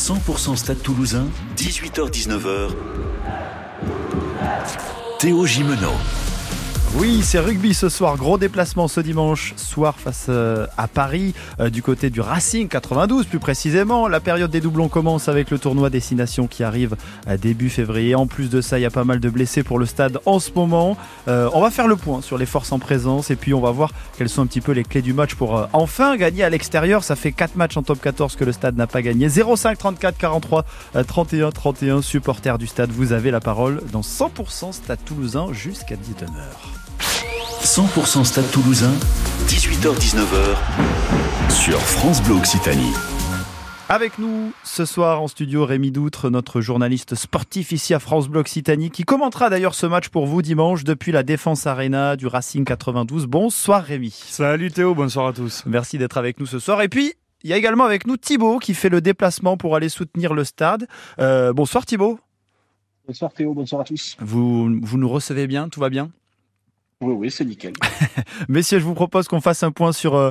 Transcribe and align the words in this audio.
100% 0.00 0.56
Stade 0.56 0.82
Toulousain, 0.82 1.26
18h-19h. 1.58 2.70
Théo 5.18 5.46
Gimeno. 5.46 5.92
Oui, 6.96 7.22
c'est 7.22 7.38
rugby 7.38 7.72
ce 7.72 7.88
soir. 7.88 8.16
Gros 8.16 8.36
déplacement 8.36 8.88
ce 8.88 9.00
dimanche 9.00 9.54
soir 9.56 9.94
face 9.96 10.26
euh, 10.28 10.66
à 10.76 10.88
Paris, 10.88 11.34
euh, 11.60 11.70
du 11.70 11.84
côté 11.84 12.10
du 12.10 12.20
Racing 12.20 12.66
92 12.66 13.26
plus 13.26 13.38
précisément. 13.38 14.08
La 14.08 14.18
période 14.18 14.50
des 14.50 14.60
doublons 14.60 14.88
commence 14.88 15.28
avec 15.28 15.50
le 15.50 15.60
tournoi 15.60 15.88
Destination 15.88 16.48
qui 16.48 16.64
arrive 16.64 16.96
à 17.28 17.36
début 17.36 17.70
février. 17.70 18.16
En 18.16 18.26
plus 18.26 18.50
de 18.50 18.60
ça, 18.60 18.80
il 18.80 18.82
y 18.82 18.86
a 18.86 18.90
pas 18.90 19.04
mal 19.04 19.20
de 19.20 19.30
blessés 19.30 19.62
pour 19.62 19.78
le 19.78 19.86
stade 19.86 20.18
en 20.26 20.40
ce 20.40 20.50
moment. 20.52 20.96
Euh, 21.28 21.48
on 21.54 21.60
va 21.60 21.70
faire 21.70 21.86
le 21.86 21.94
point 21.94 22.22
sur 22.22 22.36
les 22.36 22.46
forces 22.46 22.72
en 22.72 22.80
présence 22.80 23.30
et 23.30 23.36
puis 23.36 23.54
on 23.54 23.60
va 23.60 23.70
voir 23.70 23.92
quelles 24.18 24.28
sont 24.28 24.42
un 24.42 24.46
petit 24.46 24.60
peu 24.60 24.72
les 24.72 24.82
clés 24.82 25.02
du 25.02 25.12
match 25.12 25.36
pour 25.36 25.68
enfin 25.72 26.16
gagner 26.16 26.42
à 26.42 26.50
l'extérieur. 26.50 27.04
Ça 27.04 27.14
fait 27.14 27.30
4 27.30 27.54
matchs 27.54 27.76
en 27.76 27.84
top 27.84 28.00
14 28.00 28.34
que 28.34 28.44
le 28.44 28.52
stade 28.52 28.76
n'a 28.76 28.88
pas 28.88 29.00
gagné. 29.00 29.28
05 29.28 29.78
34 29.78 30.18
43 30.18 30.64
31 31.06 31.52
31 31.52 32.02
supporters 32.02 32.58
du 32.58 32.66
stade. 32.66 32.90
Vous 32.90 33.12
avez 33.12 33.30
la 33.30 33.40
parole 33.40 33.80
dans 33.92 34.02
100% 34.02 34.72
Stade 34.72 34.98
Toulousain 35.04 35.52
jusqu'à 35.52 35.94
19h. 35.94 36.79
100% 37.00 38.24
Stade 38.24 38.50
Toulousain, 38.50 38.92
18h-19h 39.46 40.56
sur 41.50 41.78
France 41.80 42.22
Bleu 42.22 42.34
Occitanie. 42.34 42.92
Avec 43.88 44.18
nous 44.18 44.52
ce 44.62 44.84
soir 44.84 45.20
en 45.22 45.26
studio 45.26 45.64
Rémi 45.64 45.90
Doutre, 45.90 46.30
notre 46.30 46.60
journaliste 46.60 47.14
sportif 47.14 47.72
ici 47.72 47.94
à 47.94 47.98
France 47.98 48.28
Bleu 48.28 48.40
Occitanie, 48.40 48.90
qui 48.90 49.04
commentera 49.04 49.50
d'ailleurs 49.50 49.74
ce 49.74 49.86
match 49.86 50.08
pour 50.10 50.26
vous 50.26 50.42
dimanche 50.42 50.84
depuis 50.84 51.10
la 51.10 51.22
Défense 51.22 51.66
Arena 51.66 52.16
du 52.16 52.26
Racing 52.26 52.64
92. 52.64 53.26
Bonsoir 53.26 53.82
Rémi. 53.82 54.10
Salut 54.10 54.70
Théo, 54.70 54.94
bonsoir 54.94 55.28
à 55.28 55.32
tous. 55.32 55.64
Merci 55.66 55.98
d'être 55.98 56.18
avec 56.18 56.38
nous 56.38 56.46
ce 56.46 56.58
soir. 56.58 56.82
Et 56.82 56.88
puis, 56.88 57.14
il 57.42 57.50
y 57.50 57.52
a 57.52 57.56
également 57.56 57.84
avec 57.84 58.06
nous 58.06 58.16
Thibaut 58.16 58.58
qui 58.58 58.74
fait 58.74 58.90
le 58.90 59.00
déplacement 59.00 59.56
pour 59.56 59.74
aller 59.74 59.88
soutenir 59.88 60.34
le 60.34 60.44
stade. 60.44 60.86
Euh, 61.18 61.52
bonsoir 61.52 61.86
Thibaut. 61.86 62.20
Bonsoir 63.06 63.32
Théo, 63.32 63.54
bonsoir 63.54 63.80
à 63.80 63.84
tous. 63.84 64.16
Vous, 64.20 64.78
vous 64.82 64.98
nous 64.98 65.08
recevez 65.08 65.46
bien, 65.46 65.68
tout 65.68 65.80
va 65.80 65.88
bien? 65.88 66.10
Oui, 67.02 67.14
oui, 67.16 67.30
c'est 67.30 67.46
nickel. 67.46 67.72
Messieurs, 68.48 68.78
je 68.78 68.84
vous 68.84 68.92
propose 68.92 69.26
qu'on 69.26 69.40
fasse 69.40 69.62
un 69.62 69.70
point 69.70 69.92
sur, 69.92 70.16
euh, 70.16 70.30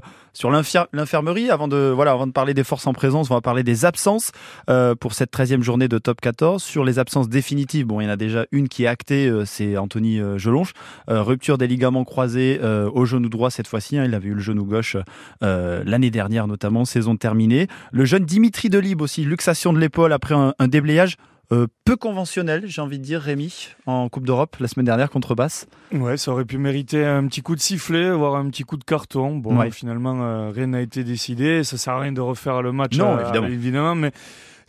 l'infirmerie. 0.93 1.49
Avant 1.49 1.67
de, 1.67 2.31
parler 2.31 2.53
des 2.53 2.63
forces 2.63 2.85
en 2.85 2.93
présence, 2.93 3.31
on 3.31 3.33
va 3.33 3.41
parler 3.41 3.63
des 3.63 3.85
absences 3.85 4.31
euh, 4.69 4.93
pour 4.93 5.13
cette 5.13 5.33
13e 5.33 5.63
journée 5.63 5.87
de 5.87 5.97
top 5.97 6.21
14. 6.21 6.61
Sur 6.61 6.85
les 6.85 6.99
absences 6.99 7.27
définitives, 7.27 7.87
bon, 7.87 8.01
il 8.01 8.03
y 8.03 8.07
en 8.07 8.11
a 8.11 8.17
déjà 8.17 8.45
une 8.51 8.69
qui 8.69 8.83
est 8.83 8.87
actée, 8.87 9.27
euh, 9.27 9.45
c'est 9.45 9.77
Anthony 9.77 10.21
Gelonche. 10.37 10.73
rupture 11.07 11.57
des 11.57 11.65
ligaments 11.65 12.03
croisés 12.03 12.59
au 12.61 13.05
genou 13.05 13.29
droit 13.29 13.49
cette 13.49 13.67
fois-ci. 13.67 13.97
Hein, 13.97 14.05
il 14.05 14.13
avait 14.13 14.29
eu 14.29 14.35
le 14.35 14.41
genou 14.41 14.65
gauche 14.65 14.95
l'année 15.41 16.11
dernière 16.11 16.45
notamment, 16.45 16.85
saison 16.85 17.15
terminée. 17.15 17.67
Le 17.91 18.05
jeune 18.05 18.25
Dimitri 18.25 18.69
Delibes 18.69 19.01
aussi, 19.01 19.23
luxation 19.23 19.73
de 19.73 19.79
l'épaule 19.79 20.13
après 20.13 20.35
un 20.35 20.67
déblayage 20.67 21.17
euh, 21.51 21.65
peu 21.83 21.95
conventionnel, 21.95 22.63
j'ai 22.67 22.81
envie 22.81 22.99
de 22.99 23.03
dire, 23.03 23.21
Rémi, 23.21 23.69
en 23.87 24.07
Coupe 24.07 24.25
d'Europe 24.25 24.57
la 24.59 24.67
semaine 24.67 24.85
dernière 24.85 25.09
contre 25.09 25.33
Basse. 25.33 25.67
Ouais, 25.91 26.15
ça 26.15 26.31
aurait 26.31 26.45
pu 26.45 26.59
mériter 26.59 27.03
un 27.03 27.25
petit 27.27 27.41
coup 27.41 27.55
de 27.55 27.59
sifflet, 27.59 28.11
voire 28.11 28.35
un 28.35 28.49
petit 28.49 28.63
coup 28.63 28.77
de 28.77 28.83
carton. 28.83 29.35
Bon, 29.35 29.59
finalement, 29.71 30.21
euh, 30.21 30.51
rien 30.51 30.67
n'a 30.67 30.81
été 30.81 31.03
décidé. 31.03 31.63
Ça 31.63 31.77
sert 31.77 31.93
à 31.93 32.01
rien 32.01 32.11
de 32.11 32.21
refaire 32.21 32.61
le 32.61 32.71
match, 32.71 32.97
non, 32.97 33.17
euh, 33.17 33.23
évidemment. 33.23 33.47
évidemment, 33.47 33.95
mais 33.95 34.11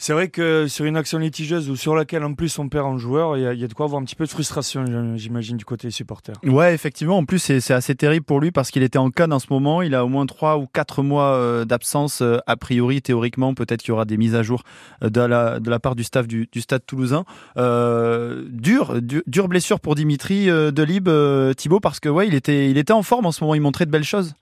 c'est 0.00 0.14
vrai 0.14 0.28
que 0.28 0.66
sur 0.66 0.86
une 0.86 0.96
action 0.96 1.18
litigieuse 1.18 1.68
ou 1.68 1.76
sur 1.76 1.94
laquelle 1.94 2.24
en 2.24 2.32
plus 2.32 2.58
on 2.58 2.70
perd 2.70 2.86
un 2.86 2.96
joueur, 2.96 3.36
il 3.36 3.42
y, 3.42 3.64
a 3.64 3.68
de 3.68 3.74
quoi 3.74 3.84
avoir 3.84 4.00
un 4.00 4.04
petit 4.06 4.16
peu 4.16 4.24
de 4.24 4.30
frustration, 4.30 4.82
j'imagine, 5.16 5.58
du 5.58 5.66
côté 5.66 5.88
des 5.88 5.92
supporters. 5.92 6.36
Ouais, 6.42 6.72
effectivement. 6.72 7.18
En 7.18 7.26
plus, 7.26 7.38
c'est 7.38 7.74
assez 7.74 7.94
terrible 7.94 8.24
pour 8.24 8.40
lui 8.40 8.50
parce 8.50 8.70
qu'il 8.70 8.82
était 8.82 8.98
en 8.98 9.10
canne 9.10 9.30
en 9.30 9.38
ce 9.38 9.48
moment. 9.50 9.82
Il 9.82 9.94
a 9.94 10.02
au 10.02 10.08
moins 10.08 10.24
trois 10.24 10.56
ou 10.56 10.66
quatre 10.66 11.02
mois 11.02 11.34
euh, 11.34 11.66
d'absence. 11.66 12.22
Euh, 12.22 12.38
a 12.46 12.56
priori, 12.56 13.02
théoriquement, 13.02 13.52
peut-être 13.52 13.82
qu'il 13.82 13.90
y 13.90 13.92
aura 13.92 14.06
des 14.06 14.16
mises 14.16 14.34
à 14.34 14.42
jour 14.42 14.62
euh, 15.04 15.10
de 15.10 15.20
la, 15.20 15.60
de 15.60 15.68
la 15.68 15.78
part 15.78 15.96
du 15.96 16.02
staff 16.02 16.26
du, 16.26 16.48
Stade 16.56 16.86
toulousain. 16.86 17.26
Euh, 17.58 18.46
dur, 18.48 19.02
dur, 19.02 19.48
blessure 19.48 19.80
pour 19.80 19.96
Dimitri 19.96 20.46
Delibes, 20.46 21.10
Thibaut, 21.58 21.80
parce 21.80 22.00
que 22.00 22.08
ouais, 22.08 22.26
il 22.26 22.34
était, 22.34 22.70
il 22.70 22.78
était 22.78 22.94
en 22.94 23.02
forme 23.02 23.26
en 23.26 23.32
ce 23.32 23.44
moment. 23.44 23.54
Il 23.54 23.60
montrait 23.60 23.84
de 23.84 23.90
belles 23.90 24.02
choses. 24.02 24.34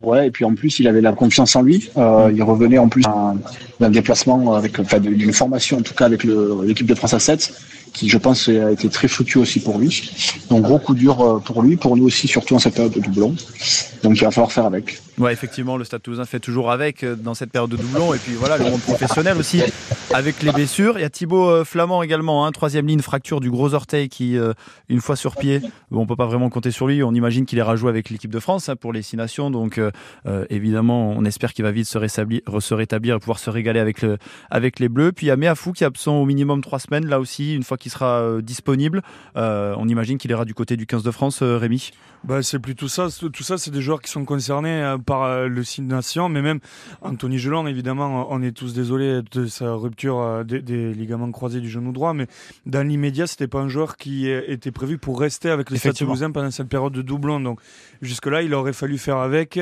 Ouais, 0.00 0.28
et 0.28 0.30
puis 0.30 0.44
en 0.44 0.54
plus, 0.54 0.78
il 0.78 0.86
avait 0.86 1.00
la 1.00 1.12
confiance 1.12 1.56
en 1.56 1.62
lui. 1.62 1.90
Euh, 1.96 2.30
il 2.32 2.42
revenait 2.42 2.78
en 2.78 2.88
plus 2.88 3.02
d'un 3.80 3.90
déplacement 3.90 4.54
avec, 4.54 4.78
enfin, 4.78 5.00
d'une 5.00 5.32
formation 5.32 5.78
en 5.78 5.82
tout 5.82 5.94
cas 5.94 6.06
avec 6.06 6.22
l'équipe 6.22 6.86
de 6.86 6.94
France 6.94 7.14
à 7.14 7.18
7 7.18 7.52
qui, 7.92 8.08
je 8.08 8.18
pense, 8.18 8.48
a 8.48 8.70
été 8.70 8.88
très 8.88 9.08
fructueux 9.08 9.40
aussi 9.40 9.60
pour 9.60 9.78
lui. 9.78 10.12
Donc, 10.50 10.62
gros 10.62 10.78
coup 10.78 10.94
dur 10.94 11.20
euh, 11.20 11.38
pour 11.38 11.62
lui, 11.62 11.76
pour 11.76 11.96
nous 11.96 12.04
aussi, 12.04 12.28
surtout 12.28 12.54
en 12.54 12.58
cette 12.58 12.74
période 12.74 12.92
de 12.92 13.00
doublon. 13.00 13.34
Donc, 14.02 14.16
il 14.16 14.24
va 14.24 14.30
falloir 14.30 14.52
faire 14.52 14.66
avec. 14.66 15.00
Ouais, 15.18 15.32
effectivement, 15.32 15.76
le 15.76 15.84
Stade 15.84 16.02
Toulousain 16.02 16.24
fait 16.24 16.38
toujours 16.38 16.70
avec 16.70 17.02
euh, 17.02 17.16
dans 17.16 17.34
cette 17.34 17.50
période 17.50 17.70
de 17.70 17.76
doublon. 17.76 18.14
Et 18.14 18.18
puis 18.18 18.34
voilà, 18.34 18.56
le 18.58 18.64
monde 18.70 18.80
professionnel 18.80 19.36
aussi 19.36 19.62
avec 20.14 20.42
les 20.42 20.52
blessures. 20.52 20.98
Il 20.98 21.02
y 21.02 21.04
a 21.04 21.10
Thibaut 21.10 21.48
euh, 21.48 21.64
Flamand 21.64 22.02
également, 22.02 22.46
hein, 22.46 22.52
troisième 22.52 22.86
ligne, 22.86 23.00
fracture 23.00 23.40
du 23.40 23.50
gros 23.50 23.74
orteil 23.74 24.08
qui, 24.08 24.36
une 24.88 25.00
fois 25.00 25.16
sur 25.16 25.36
pied, 25.36 25.60
on 25.90 26.06
peut 26.06 26.16
pas 26.16 26.26
vraiment 26.26 26.50
compter 26.50 26.70
sur 26.70 26.86
lui. 26.86 27.02
On 27.02 27.12
imagine 27.12 27.46
qu'il 27.46 27.58
ira 27.58 27.76
jouer 27.76 27.90
avec 27.90 28.10
l'équipe 28.10 28.30
de 28.30 28.40
France 28.40 28.68
hein, 28.68 28.76
pour 28.76 28.92
les 28.92 29.02
six 29.02 29.16
nations. 29.16 29.50
Donc, 29.50 29.80
évidemment, 30.50 31.10
on 31.10 31.24
espère 31.24 31.52
qu'il 31.52 31.64
va 31.64 31.72
vite 31.72 31.86
se 31.86 31.98
rétablir, 31.98 33.16
et 33.16 33.18
pouvoir 33.18 33.38
se 33.38 33.50
régaler 33.50 33.80
avec, 33.80 34.02
le, 34.02 34.18
avec 34.50 34.78
les 34.78 34.88
Bleus. 34.88 35.12
Puis 35.12 35.26
il 35.26 35.28
y 35.28 35.32
a 35.32 35.36
Meafou 35.36 35.72
qui 35.72 35.84
est 35.84 35.86
absent 35.86 36.16
au 36.16 36.24
minimum 36.24 36.60
trois 36.62 36.78
semaines, 36.78 37.06
là 37.06 37.20
aussi, 37.20 37.54
une 37.54 37.62
fois 37.62 37.76
qui 37.76 37.90
sera 37.90 38.20
euh, 38.20 38.42
disponible. 38.42 39.02
Euh, 39.36 39.74
on 39.78 39.88
imagine 39.88 40.18
qu'il 40.18 40.30
ira 40.30 40.44
du 40.44 40.54
côté 40.54 40.76
du 40.76 40.86
15 40.86 41.02
de 41.02 41.10
France, 41.10 41.42
euh, 41.42 41.56
Rémi 41.56 41.90
bah, 42.24 42.42
C'est 42.42 42.58
plutôt 42.58 42.88
ça. 42.88 43.08
Tout 43.10 43.42
ça, 43.42 43.58
c'est 43.58 43.70
des 43.70 43.82
joueurs 43.82 44.00
qui 44.00 44.10
sont 44.10 44.24
concernés 44.24 44.96
par 45.04 45.48
le 45.48 45.64
signe 45.64 45.86
nation, 45.86 46.28
mais 46.28 46.42
même 46.42 46.60
Anthony 47.02 47.38
Gelon, 47.38 47.66
évidemment, 47.66 48.26
on 48.30 48.42
est 48.42 48.52
tous 48.52 48.74
désolés 48.74 49.20
de 49.32 49.46
sa 49.46 49.74
rupture 49.74 50.44
des, 50.44 50.92
ligaments 50.92 51.30
croisés 51.30 51.60
du 51.60 51.68
genou 51.68 51.92
droit, 51.92 52.12
mais 52.12 52.26
dans 52.66 52.86
l'immédiat, 52.86 53.26
c'était 53.26 53.48
pas 53.48 53.60
un 53.60 53.68
joueur 53.68 53.96
qui 53.96 54.28
était 54.28 54.70
prévu 54.70 54.98
pour 54.98 55.20
rester 55.20 55.50
avec 55.50 55.70
le 55.70 55.76
Stade 55.76 55.94
Toulousain 55.94 56.30
pendant 56.30 56.50
cette 56.50 56.68
période 56.68 56.92
de 56.92 57.02
doublon. 57.02 57.40
Donc 57.40 57.60
jusque-là, 58.02 58.42
il 58.42 58.54
aurait 58.54 58.72
fallu 58.72 58.98
faire 58.98 59.18
avec, 59.18 59.58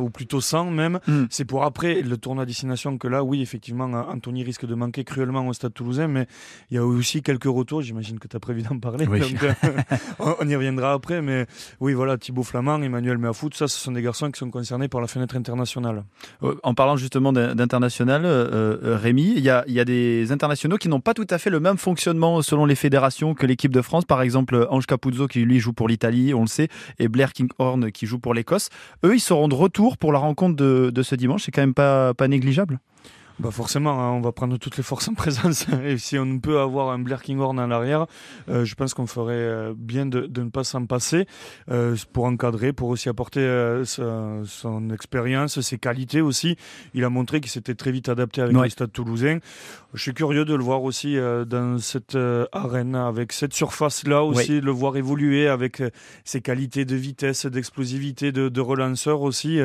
ou 0.00 0.10
plutôt 0.10 0.40
sans 0.40 0.70
même. 0.70 1.00
Hmm. 1.06 1.24
C'est 1.30 1.44
pour 1.44 1.64
après 1.64 2.02
le 2.02 2.16
tournoi 2.16 2.46
destination 2.46 2.98
que 2.98 3.08
là, 3.08 3.22
oui, 3.22 3.42
effectivement, 3.42 3.84
Anthony 3.84 4.44
risque 4.44 4.66
de 4.66 4.74
manquer 4.74 5.04
cruellement 5.04 5.46
au 5.46 5.52
Stade 5.52 5.74
Toulousain, 5.74 6.08
mais 6.08 6.26
il 6.70 6.74
y 6.74 6.78
a 6.78 6.84
aussi 6.84 7.22
quelques 7.22 7.44
retours 7.44 7.82
j'imagine 7.82 8.18
que 8.18 8.28
tu 8.28 8.36
as 8.36 8.40
prévu 8.40 8.62
d'en 8.62 8.78
parler. 8.78 9.06
Euh, 9.08 9.54
on 10.40 10.48
y 10.48 10.56
reviendra 10.56 10.92
après, 10.92 11.22
mais 11.22 11.46
oui, 11.80 11.93
voilà, 11.94 12.18
Thibaut 12.18 12.42
Flamand, 12.42 12.82
Emmanuel 12.82 13.18
Meafout, 13.18 13.54
ça, 13.54 13.68
ce 13.68 13.78
sont 13.78 13.92
des 13.92 14.02
garçons 14.02 14.30
qui 14.30 14.38
sont 14.38 14.50
concernés 14.50 14.88
par 14.88 15.00
la 15.00 15.06
fenêtre 15.06 15.36
internationale. 15.36 16.04
Euh, 16.42 16.54
en 16.62 16.74
parlant 16.74 16.96
justement 16.96 17.32
d'international, 17.32 18.22
euh, 18.24 18.98
Rémi, 19.00 19.34
il 19.36 19.42
y 19.42 19.50
a, 19.50 19.84
des 19.84 20.32
internationaux 20.32 20.76
qui 20.76 20.88
n'ont 20.88 21.00
pas 21.00 21.14
tout 21.14 21.26
à 21.30 21.38
fait 21.38 21.50
le 21.50 21.60
même 21.60 21.78
fonctionnement 21.78 22.42
selon 22.42 22.66
les 22.66 22.74
fédérations 22.74 23.34
que 23.34 23.46
l'équipe 23.46 23.72
de 23.72 23.82
France. 23.82 24.04
Par 24.04 24.22
exemple, 24.22 24.66
Ange 24.70 24.86
Capuzzo 24.86 25.26
qui 25.26 25.40
lui 25.40 25.58
joue 25.58 25.72
pour 25.72 25.88
l'Italie, 25.88 26.34
on 26.34 26.42
le 26.42 26.46
sait, 26.46 26.68
et 26.98 27.08
Blair 27.08 27.32
Kinghorn 27.32 27.90
qui 27.90 28.06
joue 28.06 28.18
pour 28.18 28.34
l'Écosse. 28.34 28.68
Eux, 29.04 29.14
ils 29.14 29.20
seront 29.20 29.48
de 29.48 29.54
retour 29.54 29.96
pour 29.96 30.12
la 30.12 30.18
rencontre 30.18 30.56
de, 30.56 30.90
de 30.92 31.02
ce 31.02 31.14
dimanche. 31.14 31.44
C'est 31.44 31.52
quand 31.52 31.62
même 31.62 31.74
pas, 31.74 32.14
pas 32.14 32.28
négligeable? 32.28 32.78
Bah 33.40 33.50
forcément, 33.50 34.00
hein, 34.00 34.12
on 34.12 34.20
va 34.20 34.30
prendre 34.30 34.56
toutes 34.58 34.76
les 34.76 34.84
forces 34.84 35.08
en 35.08 35.14
présence. 35.14 35.66
Et 35.84 35.98
si 35.98 36.18
on 36.18 36.38
peut 36.38 36.60
avoir 36.60 36.90
un 36.90 37.00
Blair 37.00 37.20
Kinghorn 37.20 37.58
à 37.58 37.66
l'arrière, 37.66 38.06
euh, 38.48 38.64
je 38.64 38.74
pense 38.76 38.94
qu'on 38.94 39.08
ferait 39.08 39.34
euh, 39.34 39.74
bien 39.76 40.06
de, 40.06 40.20
de, 40.26 40.42
ne 40.42 40.50
pas 40.50 40.62
s'en 40.62 40.86
passer 40.86 41.26
euh, 41.68 41.96
pour 42.12 42.26
encadrer, 42.26 42.72
pour 42.72 42.90
aussi 42.90 43.08
apporter 43.08 43.40
euh, 43.40 43.84
son 43.84 44.90
expérience, 44.90 45.60
ses 45.60 45.78
qualités 45.78 46.20
aussi. 46.20 46.56
Il 46.94 47.02
a 47.04 47.10
montré 47.10 47.40
qu'il 47.40 47.50
s'était 47.50 47.74
très 47.74 47.90
vite 47.90 48.08
adapté 48.08 48.40
avec 48.40 48.56
le 48.56 48.68
Stade 48.68 48.92
Toulousain. 48.92 49.38
Je 49.94 50.02
suis 50.02 50.14
curieux 50.14 50.44
de 50.44 50.54
le 50.54 50.62
voir 50.62 50.82
aussi 50.82 51.16
dans 51.46 51.78
cette 51.78 52.18
arène, 52.52 52.96
avec 52.96 53.32
cette 53.32 53.54
surface-là 53.54 54.24
aussi, 54.24 54.60
de 54.60 54.64
le 54.64 54.72
voir 54.72 54.96
évoluer 54.96 55.46
avec 55.46 55.82
ses 56.24 56.40
qualités 56.40 56.84
de 56.84 56.96
vitesse, 56.96 57.46
d'explosivité, 57.46 58.32
de, 58.32 58.48
de 58.48 58.60
relanceur 58.60 59.22
aussi, 59.22 59.60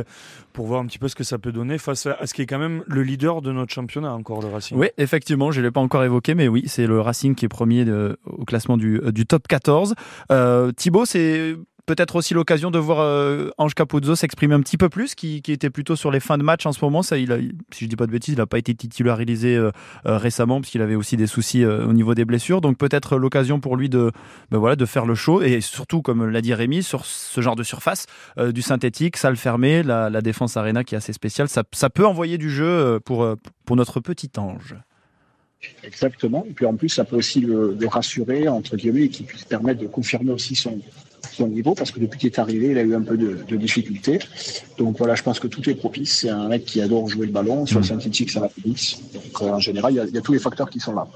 pour 0.54 0.68
voir 0.68 0.82
un 0.82 0.86
petit 0.86 1.00
peu 1.00 1.08
ce 1.08 1.16
que 1.16 1.24
ça 1.24 1.40
peut 1.40 1.52
donner 1.52 1.80
face 1.80 2.06
à 2.06 2.28
ce 2.28 2.34
qui 2.36 2.44
est 2.44 2.46
quand 2.46 2.60
même 2.60 2.84
le 2.86 3.02
leader 3.02 3.42
de 3.42 3.52
notre 3.52 3.59
championnat 3.68 4.14
encore, 4.14 4.42
le 4.42 4.48
Racing. 4.48 4.78
Oui, 4.78 4.88
effectivement, 4.98 5.52
je 5.52 5.60
ne 5.60 5.66
l'ai 5.66 5.72
pas 5.72 5.82
encore 5.82 6.04
évoqué, 6.04 6.36
mais 6.36 6.48
oui, 6.48 6.64
c'est 6.68 6.88
le 6.88 7.02
Racing 7.02 7.36
qui 7.36 7.46
est 7.46 7.50
premier 7.50 7.86
au 8.26 8.46
classement 8.46 8.78
du, 8.78 9.02
du 9.12 9.26
top 9.26 9.48
14. 9.48 9.96
Euh, 10.32 10.72
Thibaut, 10.72 11.06
c'est 11.06 11.56
peut-être 11.90 12.16
aussi 12.16 12.36
l'occasion 12.36 12.70
de 12.70 12.78
voir 12.78 13.00
euh, 13.00 13.50
Ange 13.58 13.74
Capuzzo 13.74 14.16
s'exprimer 14.16 14.54
un 14.54 14.62
petit 14.62 14.78
peu 14.78 14.90
plus, 14.90 15.16
qui, 15.16 15.42
était 15.48 15.72
plutôt 15.72 15.96
sur 15.96 16.12
les 16.12 16.20
fins 16.20 16.38
de 16.38 16.44
match 16.44 16.68
en 16.68 16.72
ce 16.72 16.86
moment. 16.86 17.02
Si 17.02 17.26
je 17.26 17.86
dis 17.88 17.96
pas 17.96 18.06
de 18.06 18.12
bêtises, 18.12 18.36
il 18.36 18.38
n'a 18.38 18.46
pas 18.46 18.60
été 18.60 18.76
titularisé 18.76 19.56
euh, 19.56 19.72
euh, 20.06 20.20
récemment 20.20 20.62
parce 20.62 20.70
qu'il 20.70 20.84
avait 20.84 20.94
aussi 20.94 21.18
des 21.18 21.26
soucis 21.26 21.66
au 21.66 21.92
niveau 21.92 22.14
des 22.14 22.26
blessures. 22.26 22.62
Donc 22.62 22.78
peut-être 22.78 23.18
l'occasion 23.18 23.60
pour 23.60 23.76
lui 23.76 23.90
de, 23.90 24.12
ben 24.52 24.60
voilà, 24.60 24.76
de 24.76 24.86
faire 24.86 25.08
le 25.08 25.16
show 25.16 25.42
et 25.42 25.62
surtout, 25.62 26.04
comme 26.04 26.30
l'a 26.30 26.42
dit 26.42 26.54
Rémi, 26.54 26.84
sur 26.84 27.06
ce 27.06 27.42
genre 27.42 27.56
de 27.56 27.64
surface, 27.64 28.06
du 28.38 28.62
synthétique, 28.62 29.18
salle 29.18 29.36
fermée, 29.36 29.82
la, 29.82 30.22
défense 30.22 30.58
arena 30.58 30.84
qui 30.84 30.94
est 30.94 31.00
assez 31.00 31.14
spéciale, 31.14 31.48
ça, 31.50 31.64
peut 31.90 32.06
envoyer 32.06 32.38
du 32.38 32.52
jeu 32.52 33.00
pour, 33.04 33.28
pour 33.66 33.76
notre 33.76 34.00
petit 34.00 34.30
ange. 34.38 34.76
Exactement. 35.84 36.46
Et 36.48 36.54
puis 36.54 36.68
en 36.68 36.76
plus, 36.76 36.90
ça 36.90 37.04
peut 37.04 37.16
aussi 37.16 37.42
le, 37.42 37.76
rassurer, 37.88 38.48
entre 38.48 38.78
guillemets, 38.78 39.06
et 39.06 39.10
qui 39.10 39.24
puisse 39.24 39.44
permettre 39.44 39.82
de 39.82 39.88
confirmer 39.88 40.32
aussi 40.32 40.56
son, 40.56 40.80
son 41.32 41.48
niveau 41.48 41.74
parce 41.74 41.92
que 41.92 42.00
depuis 42.00 42.20
qu'il 42.20 42.28
est 42.28 42.40
arrivé, 42.40 42.68
il 42.72 42.78
a 42.78 42.82
eu 42.82 42.96
un 42.96 43.02
peu 43.02 43.18
de, 43.18 43.38
de 43.48 43.56
difficultés. 43.56 44.20
Donc 44.78 44.98
voilà, 44.98 45.16
je 45.16 45.24
pense 45.24 45.40
que 45.40 45.48
tout 45.48 45.68
est 45.70 45.76
propice. 45.76 46.20
C'est 46.20 46.30
un 46.30 46.48
mec 46.48 46.66
qui 46.66 46.82
adore 46.82 47.08
jouer 47.08 47.26
le 47.26 47.32
ballon. 47.32 47.66
Sur 47.66 47.80
le 47.80 47.86
synthétique, 47.86 48.30
ça 48.32 48.40
va 48.40 48.50
plus 48.50 48.64
vite. 48.64 49.00
Donc 49.14 49.42
euh, 49.42 49.52
en 49.52 49.60
général, 49.60 49.94
il 49.94 49.96
y, 49.98 50.00
a, 50.00 50.06
il 50.06 50.14
y, 50.14 50.18
a, 50.18 50.22
tous 50.22 50.34
les 50.34 50.40
facteurs 50.40 50.70
qui 50.70 50.80
sont 50.80 50.94
là. 50.94 51.08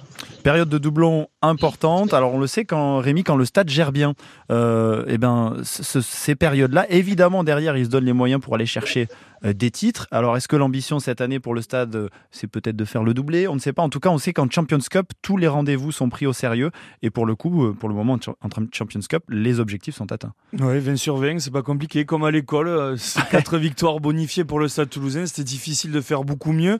Période 0.44 0.70
de 0.70 0.78
doublon 0.78 1.28
importante. 1.42 2.14
Alors 2.14 2.34
on 2.34 2.40
le 2.40 2.48
sait 2.48 2.66
quand 2.66 3.00
Rémi, 3.00 3.24
quand 3.24 3.36
le 3.36 3.46
stade 3.46 3.70
gère 3.70 3.92
bien, 3.92 4.14
euh, 4.52 5.06
eh 5.08 5.18
ben 5.18 5.58
ce, 5.64 6.02
ces 6.02 6.36
périodes-là, 6.36 6.86
évidemment 6.90 7.44
derrière, 7.44 7.78
il 7.78 7.86
se 7.86 7.90
donne 7.90 8.06
les 8.06 8.14
moyens 8.14 8.42
pour 8.42 8.56
aller 8.56 8.66
chercher 8.66 9.08
des 9.44 9.72
titres. 9.72 10.07
Alors, 10.12 10.38
est-ce 10.38 10.48
que 10.48 10.56
l'ambition 10.56 11.00
cette 11.00 11.22
année 11.22 11.40
pour 11.40 11.54
le 11.54 11.62
stade, 11.62 12.10
c'est 12.31 12.48
peut-être 12.48 12.75
de 12.75 12.86
faire 12.86 13.04
le 13.04 13.13
doublé? 13.13 13.48
On 13.48 13.56
ne 13.56 13.60
sait 13.60 13.74
pas. 13.74 13.81
En 13.81 13.90
tout 13.90 14.00
cas, 14.00 14.10
on 14.10 14.18
sait 14.18 14.34
qu'en 14.34 14.50
Champions 14.50 14.80
Cup, 14.90 15.12
tous 15.22 15.38
les 15.38 15.48
rendez-vous 15.48 15.92
sont 15.92 16.10
pris 16.10 16.25
au 16.25 16.34
sérieux. 16.34 16.72
Et 17.01 17.10
pour 17.10 17.25
le 17.25 17.36
coup, 17.36 17.74
pour 17.74 17.90
le 17.90 17.95
moment, 17.95 18.18
en 18.42 18.50
Champions 18.72 19.00
Cup, 19.07 19.24
les 19.30 19.60
objectifs 19.60 19.95
sont 19.95 20.12
atteints. 20.12 20.34
Oui, 20.60 20.80
20 20.80 20.95
sur 20.95 21.18
20, 21.18 21.40
c'est 21.40 21.51
pas 21.51 21.62
compliqué. 21.62 22.06
Comme 22.06 22.24
à 22.24 22.31
l'école, 22.31 22.95
quatre 23.31 23.57
victoires 23.57 24.00
bonifiées 24.00 24.45
pour 24.45 24.60
le 24.60 24.68
stade 24.68 24.90
toulousain. 24.90 25.25
C'était 25.25 25.44
difficile 25.44 25.92
de 25.92 26.01
faire 26.01 26.24
beaucoup 26.24 26.51
mieux. 26.54 26.80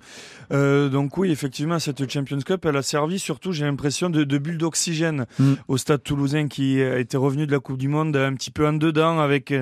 Euh, 0.52 0.90
donc 0.90 1.18
oui, 1.18 1.32
effectivement, 1.32 1.80
cette 1.80 2.10
Champions 2.12 2.40
Cup, 2.40 2.66
elle 2.66 2.78
a 2.78 2.82
servi 2.82 3.20
surtout, 3.20 3.52
j'ai 3.52 3.66
l'impression, 3.66 4.10
de, 4.10 4.24
de 4.24 4.38
bulle 4.38 4.58
d'oxygène 4.58 5.26
mm. 5.40 5.54
au 5.68 5.78
stade 5.78 6.04
toulousain 6.04 6.48
qui 6.48 6.80
était 6.80 7.18
revenu 7.18 7.48
de 7.48 7.52
la 7.52 7.60
Coupe 7.60 7.78
du 7.78 7.88
Monde 7.88 8.16
un 8.16 8.34
petit 8.34 8.52
peu 8.52 8.68
en 8.68 8.74
dedans 8.74 9.20
avec 9.20 9.54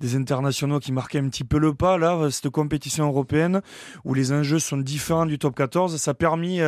des 0.00 0.16
internationaux 0.16 0.80
qui 0.80 0.92
marquaient 0.92 1.20
un 1.20 1.28
petit 1.28 1.44
peu 1.44 1.58
le 1.58 1.74
pas. 1.74 1.98
Là, 1.98 2.30
cette 2.42 2.52
compétition 2.52 3.06
européenne 3.06 3.62
où 4.04 4.14
les 4.14 4.32
enjeux 4.32 4.58
sont 4.58 4.76
différents 4.76 5.26
du 5.26 5.38
top 5.38 5.54
14, 5.54 5.96
ça 5.96 6.10
a 6.10 6.14
permis 6.14 6.60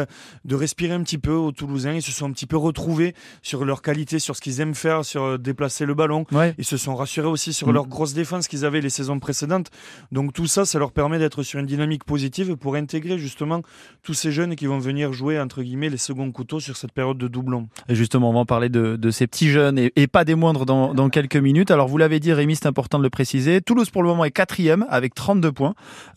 de 0.44 0.54
respirer 0.54 0.94
un 0.94 1.02
petit 1.02 1.18
peu 1.18 1.32
aux 1.32 1.52
Toulousains. 1.52 1.94
Ils 1.94 2.02
se 2.02 2.12
sont 2.12 2.26
un 2.26 2.32
petit 2.32 2.46
peu 2.46 2.56
retrouvés 2.56 3.14
sur 3.42 3.64
leur 3.64 3.82
qualité, 3.82 4.18
sur 4.18 4.36
ce 4.36 4.40
qu'ils 4.40 4.60
aiment 4.60 4.74
faire, 4.74 5.04
sur 5.04 5.38
déplacer 5.38 5.84
le 5.86 5.94
ballon. 5.94 6.26
Ouais. 6.32 6.54
Ils 6.58 6.64
se 6.64 6.76
sont 6.76 6.94
rassurés 6.94 7.28
aussi 7.28 7.52
sur 7.52 7.68
mmh. 7.68 7.72
leur 7.72 7.86
grosse 7.86 8.14
défense 8.14 8.48
qu'ils 8.48 8.64
avaient 8.64 8.80
les 8.80 8.90
saisons 8.90 9.18
précédentes. 9.18 9.70
Donc 10.12 10.32
tout 10.32 10.46
ça, 10.46 10.64
ça 10.64 10.78
leur 10.78 10.92
permet 10.92 11.18
d'être 11.18 11.42
sur 11.42 11.58
une 11.58 11.66
dynamique 11.66 12.04
positive 12.04 12.56
pour 12.56 12.76
intégrer 12.76 13.18
justement 13.18 13.62
tous 14.02 14.14
ces 14.14 14.32
jeunes 14.32 14.56
qui 14.56 14.66
vont 14.66 14.78
venir 14.78 15.12
jouer 15.12 15.40
entre 15.40 15.62
guillemets 15.62 15.90
les 15.90 15.96
seconds 15.96 16.30
couteaux 16.30 16.60
sur 16.60 16.76
cette 16.76 16.92
période 16.92 17.18
de 17.18 17.28
doublon. 17.28 17.68
Et 17.88 17.94
justement, 17.94 18.30
on 18.30 18.32
va 18.32 18.40
en 18.40 18.46
parler 18.46 18.68
de, 18.68 18.96
de 18.96 19.10
ces 19.10 19.26
petits 19.26 19.48
jeunes 19.48 19.78
et, 19.78 19.92
et, 19.96 20.06
pas 20.06 20.24
des 20.24 20.34
moindres 20.34 20.66
dans, 20.66 20.94
dans 20.94 21.08
quelques 21.08 21.36
minutes. 21.36 21.70
Alors 21.70 21.88
vous 21.88 21.98
l'avez 21.98 22.20
dit, 22.20 22.32
Rémi, 22.32 22.56
c'est 22.56 22.66
important 22.66 22.98
de 22.98 23.02
le 23.02 23.10
préciser. 23.10 23.60
Toulouse 23.60 23.90
pour 23.90 24.02
le 24.02 24.08
moment 24.08 24.24
est 24.24 24.30
quatrième 24.30 24.86
avec 24.88 25.14
32 25.14 25.52
points. 25.52 25.63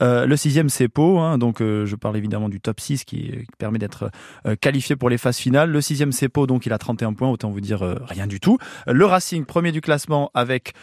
Euh, 0.02 0.26
le 0.26 0.36
sixième, 0.36 0.70
c'est 0.70 0.88
Pau. 0.88 1.20
Hein, 1.20 1.38
donc, 1.38 1.62
euh, 1.62 1.86
je 1.86 1.96
parle 1.96 2.18
évidemment 2.18 2.50
du 2.50 2.60
top 2.60 2.80
6 2.80 3.06
qui, 3.06 3.18
qui 3.18 3.46
permet 3.58 3.80
d'être 3.80 4.10
euh, 4.46 4.56
qualifié 4.56 4.96
pour 4.96 5.10
les 5.10 5.18
phases 5.18 5.38
finales. 5.38 5.70
Le 5.70 5.82
sixième, 5.82 6.12
c'est 6.12 6.30
Pau. 6.30 6.48
Donc, 6.48 6.66
il 6.66 6.74
a 6.74 6.78
31 6.78 7.14
points. 7.14 7.30
Autant 7.30 7.50
vous 7.50 7.62
dire 7.62 7.80
rien 8.08 8.28
du 8.28 8.40
tout. 8.40 8.58
Le 8.88 9.06
Racing, 9.06 9.46
premier 9.46 9.72
du 9.72 9.82
classement 9.82 10.32
avec 10.34 10.74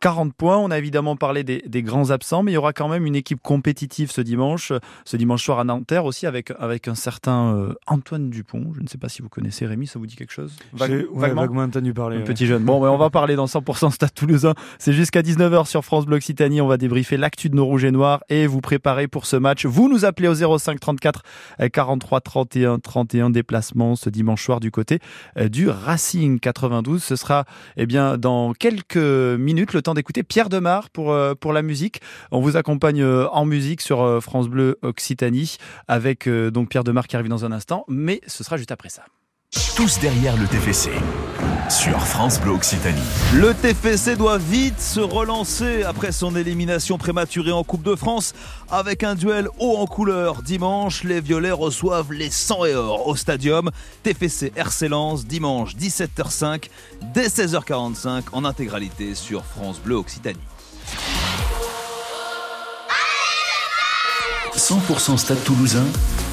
40 0.00 0.34
points. 0.34 0.58
On 0.58 0.70
a 0.70 0.78
évidemment 0.78 1.16
parlé 1.16 1.44
des, 1.44 1.62
des, 1.66 1.82
grands 1.82 2.10
absents, 2.10 2.42
mais 2.42 2.52
il 2.52 2.54
y 2.54 2.58
aura 2.58 2.72
quand 2.72 2.88
même 2.88 3.06
une 3.06 3.16
équipe 3.16 3.40
compétitive 3.42 4.10
ce 4.10 4.20
dimanche. 4.20 4.72
Ce 5.04 5.16
dimanche 5.16 5.44
soir 5.44 5.58
à 5.58 5.64
Nanterre 5.64 6.04
aussi 6.04 6.26
avec, 6.26 6.52
avec 6.58 6.88
un 6.88 6.94
certain 6.94 7.72
Antoine 7.86 8.30
Dupont. 8.30 8.72
Je 8.76 8.82
ne 8.82 8.86
sais 8.86 8.98
pas 8.98 9.08
si 9.08 9.22
vous 9.22 9.28
connaissez 9.28 9.66
Rémi, 9.66 9.86
ça 9.86 9.98
vous 9.98 10.06
dit 10.06 10.16
quelque 10.16 10.32
chose? 10.32 10.52
Vague, 10.72 10.90
ouais, 10.90 11.06
vaguement, 11.14 11.42
vaguement 11.42 11.62
entendu 11.62 11.92
parler. 11.92 12.16
Un 12.16 12.20
ouais. 12.20 12.24
petit 12.24 12.46
jeune. 12.46 12.64
Bon, 12.64 12.84
on 12.84 12.98
va 12.98 13.10
parler 13.10 13.36
dans 13.36 13.46
100% 13.46 13.90
Stade 13.90 14.14
Toulousain. 14.14 14.54
C'est 14.78 14.92
jusqu'à 14.92 15.22
19h 15.22 15.66
sur 15.66 15.84
France 15.84 16.06
Bleu 16.06 16.16
Occitanie. 16.16 16.60
On 16.60 16.66
va 16.66 16.76
débriefer 16.76 17.16
l'actu 17.16 17.48
de 17.48 17.56
nos 17.56 17.64
rouges 17.64 17.84
et 17.84 17.90
noirs 17.90 18.11
et 18.28 18.46
vous 18.46 18.60
préparer 18.60 19.08
pour 19.08 19.26
ce 19.26 19.36
match. 19.36 19.66
Vous 19.66 19.88
nous 19.88 20.04
appelez 20.04 20.28
au 20.28 20.58
05 20.58 20.80
34 20.80 21.22
43 21.72 22.20
31 22.20 22.78
31 22.78 23.30
déplacement 23.30 23.96
ce 23.96 24.10
dimanche 24.10 24.44
soir 24.44 24.60
du 24.60 24.70
côté 24.70 24.98
du 25.50 25.68
Racing 25.68 26.40
92. 26.40 27.02
Ce 27.02 27.16
sera 27.16 27.44
eh 27.76 27.86
bien 27.86 28.18
dans 28.18 28.52
quelques 28.52 28.96
minutes 28.96 29.72
le 29.72 29.82
temps 29.82 29.94
d'écouter 29.94 30.22
Pierre 30.22 30.48
Demar 30.48 30.90
pour 30.90 31.16
pour 31.40 31.52
la 31.52 31.62
musique. 31.62 32.00
On 32.30 32.40
vous 32.40 32.56
accompagne 32.56 33.04
en 33.04 33.44
musique 33.44 33.80
sur 33.80 34.22
France 34.22 34.48
Bleu 34.48 34.78
Occitanie 34.82 35.56
avec 35.88 36.28
donc 36.28 36.68
Pierre 36.68 36.84
Demar 36.84 37.06
qui 37.06 37.16
arrive 37.16 37.28
dans 37.28 37.44
un 37.44 37.52
instant, 37.52 37.84
mais 37.88 38.20
ce 38.26 38.44
sera 38.44 38.56
juste 38.56 38.72
après 38.72 38.88
ça. 38.88 39.02
Tous 39.76 39.98
derrière 40.00 40.34
le 40.38 40.46
TFC 40.46 40.90
sur 41.68 42.00
France 42.06 42.40
Bleu 42.40 42.52
Occitanie. 42.52 43.02
Le 43.34 43.52
TFC 43.52 44.16
doit 44.16 44.38
vite 44.38 44.80
se 44.80 45.00
relancer 45.00 45.82
après 45.82 46.10
son 46.12 46.34
élimination 46.36 46.96
prématurée 46.96 47.52
en 47.52 47.62
Coupe 47.62 47.82
de 47.82 47.94
France 47.94 48.32
avec 48.70 49.02
un 49.02 49.14
duel 49.14 49.48
haut 49.58 49.76
en 49.76 49.86
couleur. 49.86 50.42
Dimanche, 50.42 51.04
les 51.04 51.20
Violets 51.20 51.50
reçoivent 51.50 52.12
les 52.12 52.30
100 52.30 52.64
et 52.64 52.74
or 52.74 53.06
au 53.06 53.14
stadium. 53.14 53.70
TFC 54.02 54.52
RC 54.56 54.88
Lens 54.88 55.26
dimanche 55.26 55.76
17h05 55.76 56.68
dès 57.12 57.28
16h45 57.28 58.22
en 58.32 58.44
intégralité 58.44 59.14
sur 59.14 59.44
France 59.44 59.80
Bleu 59.80 59.96
Occitanie. 59.96 60.38
100% 64.54 65.16
Stade 65.16 65.42
Toulousain, 65.44 65.84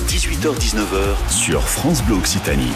18h-19h 0.10 1.30
sur 1.30 1.62
France 1.62 2.02
Bleu 2.02 2.16
Occitanie. 2.16 2.74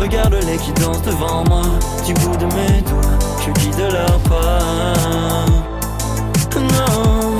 Regarde-les 0.00 0.56
qui 0.58 0.72
dansent 0.72 1.02
devant 1.02 1.44
moi. 1.48 1.62
Du 2.06 2.14
bout 2.14 2.36
de 2.36 2.46
mes 2.46 2.80
doigts, 2.82 3.18
je 3.44 3.50
guide 3.60 3.92
leur 3.92 4.18
pas. 4.20 4.58
Non 6.56 7.38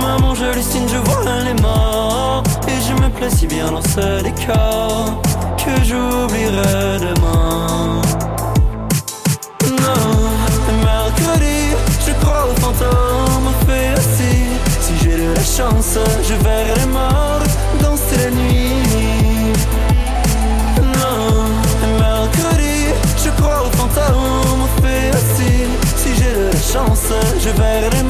maman 0.00 0.34
j'hallucine, 0.34 0.88
je 0.88 0.96
vois 0.96 1.22
les 1.44 1.60
morts 1.62 2.42
Et 2.68 2.80
je 2.86 2.92
me 3.02 3.08
plais 3.10 3.30
si 3.30 3.46
bien 3.46 3.70
dans 3.70 3.82
ce 3.82 4.22
décor 4.22 5.20
Que 5.56 5.72
j'oublierai 5.84 6.98
demain 7.00 8.00
Non, 9.84 10.10
mercredi, 10.84 11.74
je 12.06 12.12
crois 12.24 12.46
aux 12.50 12.60
fantômes 12.60 13.52
fait 13.66 13.92
aussi 13.98 14.34
Si 14.80 14.92
j'ai 15.02 15.16
de 15.16 15.32
la 15.34 15.44
chance, 15.44 15.98
je 16.22 16.34
verrai 16.44 16.74
les 16.80 16.86
morts 16.86 17.42
danser 17.82 18.16
la 18.24 18.30
nuit 18.30 18.89
aux 23.90 23.94
fantômes 23.94 24.68
fait 24.82 25.10
aussi 25.16 25.66
Si 25.96 26.14
j'ai 26.14 26.34
de 26.34 26.44
la 26.46 26.60
chance, 26.60 27.12
je 27.38 27.50
verrai 27.50 27.90
les 27.90 28.02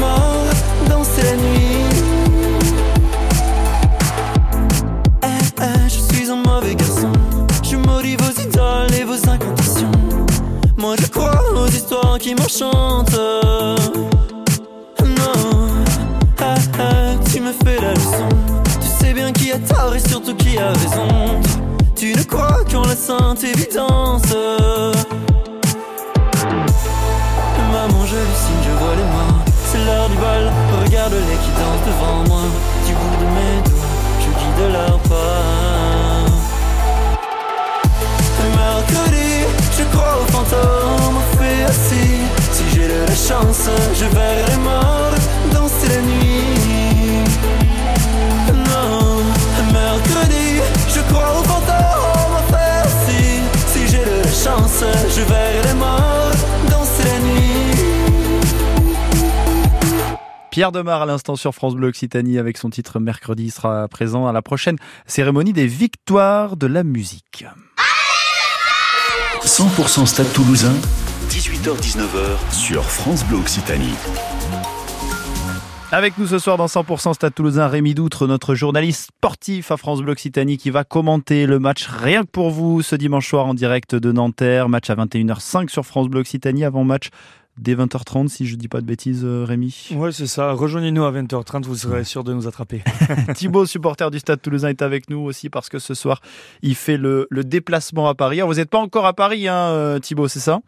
assis 41.70 42.20
Si 42.52 42.64
j'ai 42.72 42.88
de 42.88 43.00
la 43.06 43.14
chance, 43.14 43.68
je 43.94 44.06
verrai 44.16 44.44
les 44.50 44.62
morts 44.68 45.18
danser 45.52 45.88
la 45.88 46.02
nuit. 46.02 47.24
Non, 48.70 49.22
mercredi, 49.72 50.48
je 50.94 51.00
crois 51.08 51.30
aux 51.38 51.44
fantômes 51.44 52.40
fait 52.50 52.78
assis 52.88 53.40
Si 53.72 53.80
j'ai 53.90 54.04
de 54.04 54.18
la 54.24 54.34
chance, 54.44 54.84
je 55.16 55.22
verrai 55.22 55.62
les 55.68 55.74
morts 55.74 56.36
danser 56.70 57.04
la 57.04 57.18
nuit. 57.20 57.40
Pierre 60.50 60.72
Demar 60.72 61.02
à 61.02 61.06
l'instant 61.06 61.36
sur 61.36 61.54
France 61.54 61.76
Bleu 61.76 61.88
Occitanie 61.88 62.38
avec 62.38 62.58
son 62.58 62.70
titre 62.70 62.98
Mercredi 62.98 63.50
sera 63.50 63.86
présent 63.86 64.26
à 64.26 64.32
la 64.32 64.42
prochaine 64.42 64.76
cérémonie 65.06 65.52
des 65.52 65.66
victoires 65.66 66.56
de 66.56 66.66
la 66.66 66.82
musique. 66.82 67.44
100% 69.44 70.04
Stade 70.04 70.30
Toulousain, 70.35 70.75
18h-19h 71.30 72.52
sur 72.52 72.85
France 72.85 73.25
Bleu 73.25 73.38
Occitanie. 73.38 73.94
Avec 75.92 76.18
nous 76.18 76.26
ce 76.26 76.38
soir 76.38 76.59
dans 76.59 76.66
100% 76.66 77.14
Stade 77.14 77.35
Toulousain, 77.35 77.66
Rémi 77.66 77.94
Doutre, 77.94 78.26
notre 78.26 78.54
journaliste 78.54 79.06
sportif 79.06 79.70
à 79.70 79.78
France 79.78 80.02
Bleu 80.02 80.12
Occitanie 80.12 80.59
qui 80.59 80.68
va 80.68 80.85
commenter 80.85 81.47
le 81.47 81.59
match 81.59 81.87
rien 81.87 82.23
que 82.25 82.28
pour 82.30 82.50
vous 82.50 82.82
ce 82.82 82.97
dimanche 82.97 83.28
soir 83.28 83.47
en 83.47 83.54
direct 83.54 83.94
de 83.94 84.12
Nanterre. 84.12 84.68
Match 84.68 84.90
à 84.90 84.94
21h05 84.94 85.70
sur 85.70 85.87
France 85.87 86.09
Bleu 86.09 86.20
Occitanie 86.20 86.64
avant 86.64 86.85
match 86.85 87.09
dès 87.59 87.75
20h30 87.75 88.28
si 88.28 88.47
je 88.47 88.57
dis 88.57 88.69
pas 88.69 88.80
de 88.80 88.87
bêtises 88.87 89.25
euh, 89.25 89.45
Rémi. 89.45 89.90
Ouais 89.92 90.12
c'est 90.12 90.26
ça, 90.26 90.52
rejoignez-nous 90.52 91.04
à 91.04 91.12
20h30, 91.12 91.64
vous 91.64 91.76
serez 91.76 92.04
sûr 92.04 92.25
de 92.25 92.33
nous 92.33 92.47
attraper. 92.47 92.83
Thibaut, 93.35 93.66
supporter 93.66 94.11
du 94.11 94.19
Stade 94.19 94.40
Toulousain, 94.40 94.69
est 94.69 94.83
avec 94.83 95.11
nous 95.11 95.19
aussi 95.19 95.50
parce 95.50 95.69
que 95.69 95.78
ce 95.78 95.95
soir 95.95 96.21
il 96.62 96.75
fait 96.75 96.97
le, 96.97 97.26
déplacement 97.30 98.09
à 98.09 98.14
Paris. 98.14 98.38
Alors, 98.38 98.49
vous 98.50 98.57
n'êtes 98.57 98.71
pas 98.71 98.78
encore 98.78 99.07
à 99.07 99.12
Paris 99.12 99.49
hein, 99.49 99.71
euh, 99.71 99.99
Thibaut, 99.99 100.28
c'est 100.28 100.40
ça? 100.40 100.61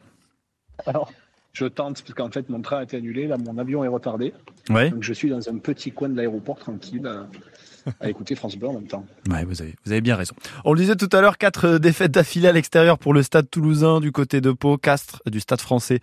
Alors 0.87 1.13
je 1.53 1.67
tente 1.67 2.03
parce 2.03 2.15
qu'en 2.15 2.31
fait 2.31 2.49
mon 2.49 2.63
train 2.63 2.79
a 2.79 2.83
été 2.83 2.97
annulé, 2.97 3.27
là 3.27 3.37
mon 3.37 3.59
avion 3.59 3.85
est 3.85 3.89
retardé. 3.89 4.33
Ouais. 4.71 4.91
Donc 4.91 5.03
je 5.03 5.13
suis 5.13 5.29
dans 5.29 5.49
un 5.49 5.59
petit 5.59 5.93
coin 5.93 6.09
de 6.09 6.17
l'aéroport 6.17 6.59
tranquille 6.59 7.07
à, 8.01 8.09
écouter 8.09 8.37
France 8.37 8.57
Bleu 8.57 8.69
en 8.69 8.75
même 8.75 8.87
temps. 8.87 9.05
Ouais, 9.29 9.45
vous 9.45 9.61
avez, 9.61 9.75
vous 9.85 9.93
avez 9.93 10.01
bien 10.01 10.17
raison. 10.17 10.35
On 10.65 10.73
le 10.73 10.79
disait 10.79 10.97
tout 10.97 11.09
à 11.13 11.21
l'heure, 11.21 11.37
quatre 11.37 11.79
défaites 11.79 12.13
d'affilée 12.13 12.49
à 12.49 12.53
l'extérieur 12.53 12.97
pour 12.97 13.13
le 13.13 13.23
Stade 13.23 13.51
Toulousain 13.51 14.01
du 14.01 14.13
côté 14.13 14.41
de 14.41 14.53
Pau, 14.53 14.79
Castres 14.79 15.21
du 15.27 15.41
Stade 15.41 15.61
Français 15.61 16.01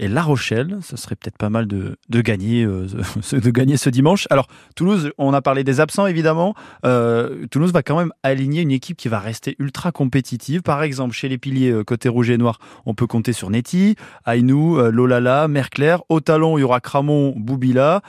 et 0.00 0.08
La 0.08 0.22
Rochelle. 0.22 0.78
Ce 0.82 0.96
serait 0.96 1.14
peut-être 1.14 1.36
pas 1.36 1.50
mal 1.50 1.66
de, 1.66 1.96
gagner, 2.10 2.64
euh, 2.64 2.86
de 3.32 3.50
gagner 3.50 3.76
ce 3.76 3.90
dimanche. 3.90 4.26
Alors 4.30 4.48
Toulouse, 4.74 5.12
on 5.18 5.32
a 5.32 5.42
parlé 5.42 5.62
des 5.62 5.78
absents 5.78 6.06
évidemment. 6.06 6.54
Euh, 6.84 7.46
Toulouse 7.50 7.72
va 7.72 7.82
quand 7.82 7.96
même 7.96 8.12
aligner 8.22 8.62
une 8.62 8.70
équipe 8.72 8.96
qui 8.96 9.08
va 9.08 9.20
rester 9.20 9.54
ultra 9.58 9.92
compétitive. 9.92 10.62
Par 10.62 10.82
exemple, 10.82 11.14
chez 11.14 11.28
les 11.28 11.38
piliers 11.38 11.70
euh, 11.70 11.84
côté 11.84 12.08
rouge 12.08 12.30
et 12.30 12.38
noir, 12.38 12.58
on 12.86 12.94
peut 12.94 13.06
compter 13.06 13.32
sur 13.32 13.50
Neti, 13.50 13.94
Ainou, 14.26 14.78
Lolala, 14.90 15.46
Mercler. 15.48 15.96
Au 16.08 16.20
talon, 16.20 16.56
il 16.56 16.62
y 16.62 16.64
aura 16.64 16.80
Cramon, 16.80 17.34
Boubila. 17.36 18.02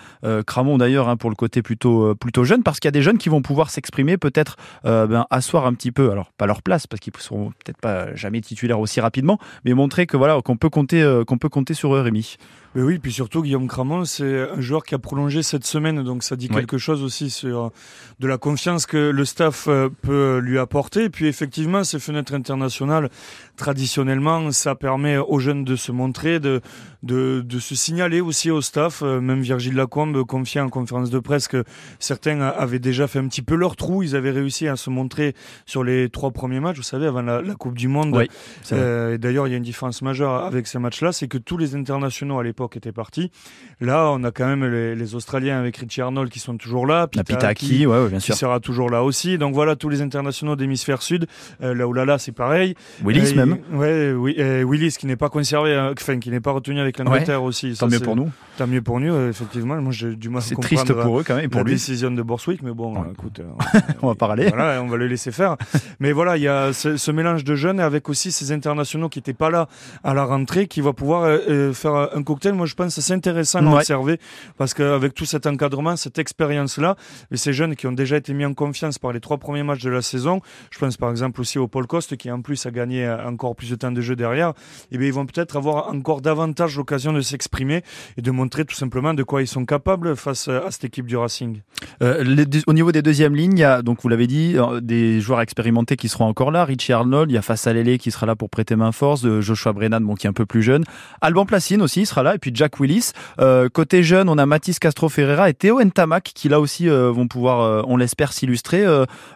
Cramon 0.48 0.78
d'ailleurs 0.78 1.10
hein, 1.10 1.18
pour 1.18 1.30
le 1.30 1.36
côté 1.36 1.62
plutôt 1.62 2.16
plutôt 2.16 2.46
jeune, 2.46 2.64
parce 2.64 2.80
qu'il 2.80 2.88
y 2.88 2.90
a 2.90 2.94
des 2.94 3.02
jeunes 3.02 3.18
qui 3.18 3.28
vont 3.28 3.42
pouvoir 3.42 3.70
s'exprimer, 3.70 4.18
peut-être 4.18 4.56
ben, 4.84 5.26
asseoir 5.30 5.66
un 5.66 5.74
petit 5.74 5.92
peu. 5.92 6.12
Alors 6.12 6.32
pas 6.32 6.46
leur 6.46 6.62
place, 6.62 6.88
parce 6.88 7.02
qu'ils 7.02 7.14
seront 7.18 7.50
peut-être 7.64 7.80
pas 7.80 8.16
jamais 8.16 8.40
titulaires 8.40 8.80
aussi 8.80 9.02
rapidement, 9.02 9.40
mais 9.66 9.74
montrer 9.74 10.06
que 10.06 10.16
voilà 10.16 10.42
qu'on 10.42 10.56
peut 10.56 10.70
compter 10.70 11.22
qu'on 11.28 11.38
peut 11.38 11.50
compter 11.50 11.74
sur 11.74 11.81
eux, 11.90 12.02
Rémi. 12.02 12.38
Mais 12.74 12.84
oui, 12.84 13.00
puis 13.00 13.12
surtout 13.12 13.42
Guillaume 13.42 13.68
Cramon, 13.68 14.06
c'est 14.06 14.50
un 14.50 14.62
joueur 14.62 14.84
qui 14.84 14.96
a 14.96 14.98
prolongé 14.98 15.44
cette 15.44 15.66
semaine, 15.66 16.04
donc 16.04 16.24
ça 16.24 16.38
dit 16.38 16.48
quelque 16.48 16.78
chose 16.78 17.04
aussi 17.04 17.30
sur 17.30 17.72
de 18.20 18.28
la 18.28 18.38
confiance 18.38 18.86
que 18.86 19.10
le 19.10 19.26
staff 19.26 19.66
euh, 19.68 19.90
peut 20.02 20.38
lui 20.38 20.58
apporter. 20.58 21.06
Et 21.06 21.10
puis 21.10 21.28
effectivement, 21.28 21.84
ces 21.84 22.00
fenêtres 22.00 22.34
internationales, 22.34 23.10
traditionnellement, 23.58 24.52
ça 24.52 24.76
permet 24.76 25.18
aux 25.18 25.40
jeunes 25.40 25.66
de 25.66 25.76
se 25.76 25.92
montrer, 25.92 26.40
de, 26.40 26.62
de, 27.04 27.44
de 27.46 27.60
se 27.60 27.76
signaler 27.76 28.22
aussi 28.22 28.52
au 28.52 28.62
staff. 28.62 29.02
Euh, 29.04 29.20
même 29.20 29.42
Virgile 29.42 29.76
Lacombe 29.76 30.24
confiait 30.24 30.62
en 30.62 30.70
conférence 30.70 31.10
de 31.10 31.20
presse 31.20 31.50
que 31.50 31.66
certains 32.00 32.40
avaient 32.40 32.80
déjà 32.80 33.08
fait 33.08 33.20
un 33.20 33.28
petit 33.28 33.42
peu 33.42 33.56
leur 33.56 33.76
trou. 33.76 34.02
Ils 34.02 34.16
avaient 34.16 34.32
réussi 34.32 34.70
à 34.70 34.78
se 34.78 34.90
montrer 34.90 35.36
sur 35.66 35.84
les 35.84 36.10
trois 36.10 36.32
premiers 36.32 36.62
matchs, 36.62 36.78
vous 36.78 36.84
savez, 36.84 37.08
avant 37.08 37.22
la, 37.22 37.42
la 37.42 37.56
Coupe 37.56 37.78
du 37.78 37.90
Monde. 37.90 38.16
Oui, 38.16 38.30
euh, 38.72 39.16
et 39.16 39.18
d'ailleurs, 39.18 39.48
il 39.48 39.52
y 39.52 39.56
a 39.56 39.58
une 39.58 39.64
différence 39.64 40.02
majeure 40.02 40.46
avec 40.46 40.68
ces 40.68 40.80
matchs-là, 40.80 41.12
c'est 41.12 41.28
que 41.28 41.38
tous 41.38 41.58
les 41.58 41.76
internationaux 41.76 42.40
à 42.40 42.44
l'époque 42.44 42.61
était 42.76 42.92
parti. 42.92 43.32
Là, 43.80 44.12
on 44.12 44.24
a 44.24 44.32
quand 44.32 44.48
même 44.48 44.66
les, 44.66 45.16
Australiens 45.16 45.60
avec 45.60 45.78
Richie 45.78 46.02
Arnold 46.02 46.30
qui 46.30 46.40
sont 46.40 46.58
toujours 46.58 46.88
là. 46.88 47.08
Pita, 47.08 47.54
qui, 47.54 47.86
ouais, 47.86 48.08
bien 48.08 48.20
sûr. 48.20 48.34
Qui 48.34 48.40
sera 48.40 48.60
toujours 48.60 48.90
là 48.90 49.04
aussi. 49.04 49.38
Donc 49.38 49.54
voilà, 49.54 49.76
tous 49.76 49.90
les 49.90 50.02
internationaux 50.02 50.56
d'hémisphère 50.56 51.02
sud. 51.02 51.28
Euh, 51.62 51.74
là 51.74 51.88
où 51.88 51.94
là, 51.94 52.06
là, 52.06 52.18
c'est 52.18 52.32
pareil. 52.32 52.76
Willis 53.04 53.36
même. 53.36 53.58
Ouais, 53.74 54.14
oui, 54.14 54.36
Willis 54.64 54.96
qui 54.98 55.06
n'est 55.06 55.16
pas 55.16 55.30
conservé, 55.30 55.76
hein, 55.76 55.94
enfin 56.00 56.20
qui 56.20 56.30
n'est 56.30 56.40
pas 56.40 56.52
retenu 56.52 56.80
avec 56.80 56.98
l'Angleterre 56.98 57.44
aussi. 57.44 57.76
tant 57.78 57.88
mieux 57.88 58.00
pour 58.00 58.16
nous. 58.16 58.32
Tant 58.58 58.68
mieux 58.68 58.82
pour 58.82 59.00
nous, 59.00 59.30
effectivement. 59.30 59.76
Moi, 59.82 59.92
j'ai 59.92 60.16
du 60.16 60.30
mal 60.30 60.42
C'est 60.42 60.56
triste 60.56 60.94
pour 60.94 61.20
eux 61.20 61.24
quand 61.26 61.36
même 61.36 61.46
et 61.46 61.48
pour 61.48 61.60
la 61.60 61.72
décision 61.72 62.12
de 62.12 62.22
Borswick, 62.22 62.62
mais 62.62 62.72
bon, 62.72 62.94
écoute, 63.12 63.40
euh, 63.40 63.80
on 64.02 64.08
va 64.08 64.16
parler. 64.16 64.50
Voilà, 64.50 64.82
on 64.82 64.88
va 64.88 64.98
le 64.98 65.08
laisser 65.08 65.32
faire. 65.32 65.58
mais 66.00 66.12
voilà, 66.12 66.38
il 66.38 66.44
y 66.44 66.48
a 66.48 66.74
ce, 66.74 67.12
mélange 67.12 67.44
de 67.44 67.56
jeunes 67.56 67.80
avec 67.80 68.10
aussi 68.10 68.32
ces 68.32 68.52
internationaux 68.52 69.10
qui 69.10 69.20
n'étaient 69.20 69.34
pas 69.34 69.50
là 69.50 69.68
à 70.04 70.14
la 70.14 70.24
rentrée, 70.24 70.68
qui 70.68 70.82
va 70.82 70.94
pouvoir 70.94 71.24
euh, 71.26 71.74
faire 71.74 72.10
un 72.14 72.24
cocktail. 72.24 72.51
Moi, 72.54 72.66
je 72.66 72.76
pense 72.76 72.96
que 72.96 73.02
c'est 73.02 73.14
intéressant 73.14 73.66
à 73.66 73.76
observer 73.78 74.20
parce 74.58 74.74
qu'avec 74.74 75.14
tout 75.14 75.26
cet 75.26 75.48
encadrement, 75.48 75.96
cette 75.96 76.20
expérience-là, 76.20 76.96
et 77.32 77.38
ces 77.38 77.54
jeunes 77.54 77.76
qui 77.76 77.88
ont 77.88 77.92
déjà 77.92 78.18
été 78.18 78.34
mis 78.34 78.46
en 78.46 78.54
confiance 78.54 79.00
par 79.00 79.14
les 79.14 79.20
trois 79.20 79.38
premiers 79.38 79.64
matchs 79.64 79.84
de 79.84 79.90
la 79.90 80.02
saison, 80.02 80.42
je 80.70 80.80
pense 80.80 80.98
par 80.98 81.12
exemple 81.12 81.42
aussi 81.42 81.60
au 81.60 81.68
Paul 81.68 81.88
Coste 81.88 82.18
qui 82.18 82.32
en 82.32 82.42
plus 82.42 82.66
a 82.66 82.72
gagné 82.72 83.10
encore 83.10 83.56
plus 83.56 83.70
de 83.70 83.76
temps 83.76 83.92
de 83.92 84.02
jeu 84.02 84.16
derrière, 84.16 84.50
et 84.50 84.54
eh 84.94 84.98
bien 84.98 85.08
ils 85.08 85.14
vont 85.14 85.26
peut-être 85.26 85.58
avoir 85.58 85.90
encore 85.90 86.22
davantage 86.22 86.78
l'occasion 86.78 87.14
de 87.14 87.22
s'exprimer 87.22 87.84
et 88.18 88.22
de 88.22 88.32
montrer 88.32 88.66
tout 88.66 88.76
simplement 88.76 89.14
de 89.14 89.24
quoi 89.24 89.42
ils 89.42 89.48
sont 89.48 89.66
capables 89.66 90.16
face 90.16 90.48
à 90.48 90.72
cette 90.72 90.86
équipe 90.86 91.08
du 91.08 91.18
Racing. 91.18 91.62
Euh, 92.02 92.46
au 92.68 92.74
niveau 92.74 92.92
des 92.92 93.02
deuxièmes 93.02 93.36
lignes, 93.36 93.58
il 93.58 93.62
y 93.62 93.64
a, 93.64 93.82
donc 93.82 94.02
vous 94.02 94.10
l'avez 94.10 94.28
dit, 94.28 94.54
euh, 94.56 94.82
des 94.82 95.22
joueurs 95.22 95.42
expérimentés 95.42 95.96
qui 95.96 96.10
seront 96.10 96.26
encore 96.26 96.52
là. 96.52 96.66
Richie 96.66 96.94
Arnold, 96.94 97.32
il 97.32 97.36
y 97.36 97.38
a 97.38 97.42
Face 97.42 97.68
Lele 97.68 97.98
qui 97.98 98.12
sera 98.12 98.26
là 98.26 98.36
pour 98.36 98.50
prêter 98.50 98.76
main 98.76 98.92
force, 98.92 99.22
de 99.22 99.42
Joshua 99.42 99.74
Brennan, 99.74 100.16
qui 100.16 100.28
est 100.28 100.30
un 100.30 100.34
peu 100.34 100.46
plus 100.46 100.64
jeune. 100.64 100.84
Alban 101.22 101.46
Placine 101.46 101.82
aussi 101.82 102.06
sera 102.06 102.24
là, 102.24 102.36
et 102.36 102.38
puis 102.38 102.52
Jack 102.54 102.80
Willis. 102.80 103.12
Euh, 103.40 103.70
côté 103.70 104.04
jeune, 104.04 104.30
on 104.30 104.38
a 104.38 104.46
Mathis 104.46 104.80
Castro 104.80 105.10
Ferreira 105.10 105.50
et 105.50 105.54
Théo 105.54 105.82
Ntamak 105.82 106.24
qui 106.24 106.50
là 106.50 106.60
aussi 106.60 106.90
euh, 106.90 107.12
vont 107.12 107.28
pouvoir, 107.28 107.62
euh, 107.62 107.82
on 107.88 107.98
l'espère, 107.98 108.34
s'illustrer 108.34 108.86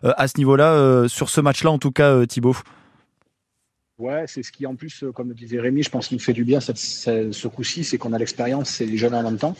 à 0.04 0.28
ce 0.28 0.38
niveau-là, 0.38 1.08
sur 1.08 1.30
ce 1.30 1.42
match-là 1.42 1.72
en 1.72 1.80
tout 1.80 1.92
cas, 1.92 2.26
Thibaut. 2.26 2.56
Ouais, 3.98 4.26
c'est 4.28 4.44
ce 4.44 4.52
qui 4.52 4.66
en 4.66 4.76
plus, 4.76 5.06
comme 5.14 5.34
disait 5.34 5.60
Rémi, 5.60 5.84
je 5.84 5.90
pense 5.90 6.08
qu'il 6.08 6.20
fait 6.20 6.34
du 6.34 6.44
bien 6.44 6.60
ce 6.60 7.48
coup-ci, 7.48 7.84
c'est 7.84 7.98
qu'on 7.98 8.14
a 8.14 8.18
l'expérience 8.18 8.82
et 8.82 8.86
les 8.86 8.98
jeunes 8.98 9.16
en 9.16 9.24
même 9.24 9.38
temps. 9.38 9.56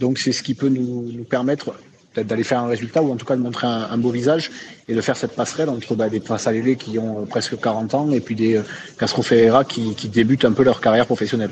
Donc 0.00 0.18
c'est 0.18 0.32
ce 0.32 0.42
qui 0.42 0.54
peut 0.54 0.68
nous, 0.68 1.24
permettre 1.24 1.74
d'aller 2.18 2.44
faire 2.44 2.60
un 2.60 2.68
résultat 2.68 3.02
ou 3.02 3.12
en 3.12 3.16
tout 3.16 3.26
cas 3.26 3.36
de 3.36 3.42
montrer 3.42 3.66
un, 3.66 3.98
beau 3.98 4.10
visage 4.10 4.50
et 4.88 4.94
de 4.94 5.00
faire 5.00 5.16
cette 5.16 5.34
passerelle 5.34 5.68
entre 5.68 5.94
bah, 5.94 6.08
des 6.08 6.20
Passalélé 6.20 6.76
qui 6.76 6.98
ont 6.98 7.26
presque 7.26 7.58
40 7.58 7.94
ans 7.94 8.10
et 8.10 8.20
puis 8.20 8.34
des 8.34 8.60
Castro 8.98 9.22
Ferreira 9.22 9.64
qui, 9.64 9.94
qui 9.94 10.08
débutent 10.08 10.44
un 10.44 10.52
peu 10.52 10.62
leur 10.62 10.80
carrière 10.80 11.06
professionnelle. 11.06 11.50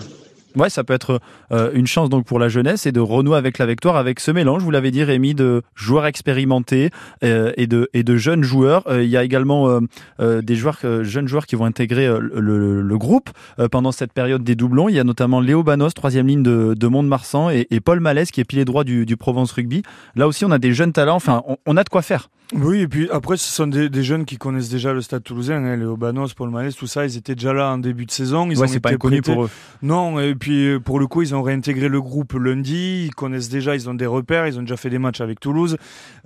Ouais, 0.56 0.70
ça 0.70 0.84
peut 0.84 0.94
être 0.94 1.20
euh, 1.50 1.70
une 1.74 1.86
chance 1.86 2.08
donc 2.08 2.26
pour 2.26 2.38
la 2.38 2.48
jeunesse 2.48 2.86
et 2.86 2.92
de 2.92 3.00
renouer 3.00 3.36
avec 3.36 3.58
la 3.58 3.66
victoire 3.66 3.96
avec 3.96 4.20
ce 4.20 4.30
mélange. 4.30 4.62
Vous 4.62 4.70
l'avez 4.70 4.92
dit, 4.92 5.02
Rémi, 5.02 5.34
de 5.34 5.62
joueurs 5.74 6.06
expérimentés 6.06 6.90
euh, 7.24 7.52
et 7.56 7.66
de 7.66 7.88
et 7.92 8.04
de 8.04 8.16
jeunes 8.16 8.44
joueurs. 8.44 8.84
Euh, 8.88 9.02
il 9.02 9.10
y 9.10 9.16
a 9.16 9.24
également 9.24 9.80
des 10.20 10.56
joueurs 10.56 10.78
jeunes 11.02 11.28
joueurs 11.28 11.46
qui 11.46 11.56
vont 11.56 11.64
intégrer 11.64 12.06
le, 12.06 12.96
groupe 12.96 13.30
pendant 13.72 13.90
cette 13.90 14.12
période 14.12 14.44
des 14.44 14.54
doublons. 14.54 14.88
Il 14.88 14.94
y 14.94 15.00
a 15.00 15.04
notamment 15.04 15.40
Léo 15.40 15.62
Banos, 15.62 15.92
troisième 15.94 16.26
ligne 16.26 16.42
de, 16.42 16.74
de 16.74 16.86
Mont-de-Marsan, 16.86 17.50
et, 17.50 17.80
Paul 17.84 18.00
Malès 18.00 18.30
qui 18.30 18.40
est 18.40 18.44
pilier 18.44 18.64
droit 18.64 18.84
du, 18.84 19.04
du 19.04 19.16
Provence 19.16 19.52
Rugby. 19.52 19.82
Là 20.14 20.28
aussi, 20.28 20.44
on 20.44 20.50
a 20.50 20.58
des 20.58 20.72
jeunes 20.72 20.92
talents. 20.92 21.16
Enfin, 21.16 21.42
on 21.66 21.76
a 21.76 21.84
de 21.84 21.88
quoi 21.88 22.02
faire. 22.02 22.28
Oui, 22.56 22.82
et 22.82 22.88
puis 22.88 23.08
après, 23.10 23.36
ce 23.36 23.50
sont 23.50 23.66
des, 23.66 24.02
jeunes 24.04 24.24
qui 24.24 24.36
connaissent 24.36 24.68
déjà 24.68 24.92
le 24.92 25.00
Stade 25.00 25.24
Toulousain, 25.24 25.64
hein, 25.64 25.76
les 25.76 25.84
Obanos, 25.84 26.34
Paul 26.34 26.50
Malès, 26.50 26.76
tout 26.76 26.86
ça. 26.86 27.04
Ils 27.04 27.16
étaient 27.16 27.34
déjà 27.34 27.52
là 27.52 27.72
en 27.72 27.78
début 27.78 28.06
de 28.06 28.12
saison. 28.12 28.48
Ils 28.48 28.58
ouais, 28.58 28.68
c'est 28.68 28.78
pas 28.78 28.92
inconnu 28.92 29.22
pour 29.22 29.44
eux. 29.44 29.50
Non, 29.82 30.20
et 30.20 30.36
puis 30.36 30.78
pour 30.78 31.00
le 31.00 31.08
coup, 31.08 31.22
ils 31.22 31.34
ont 31.34 31.42
réintégré 31.42 31.88
le 31.88 32.00
groupe 32.00 32.34
lundi. 32.34 33.06
Ils 33.06 33.14
connaissent 33.14 33.48
déjà, 33.48 33.74
ils 33.74 33.90
ont 33.90 33.94
des 33.94 34.06
repères, 34.06 34.46
ils 34.46 34.56
ont 34.58 34.62
déjà 34.62 34.76
fait 34.76 34.88
des 34.88 35.00
matchs 35.00 35.20
avec 35.20 35.40
Toulouse. 35.40 35.76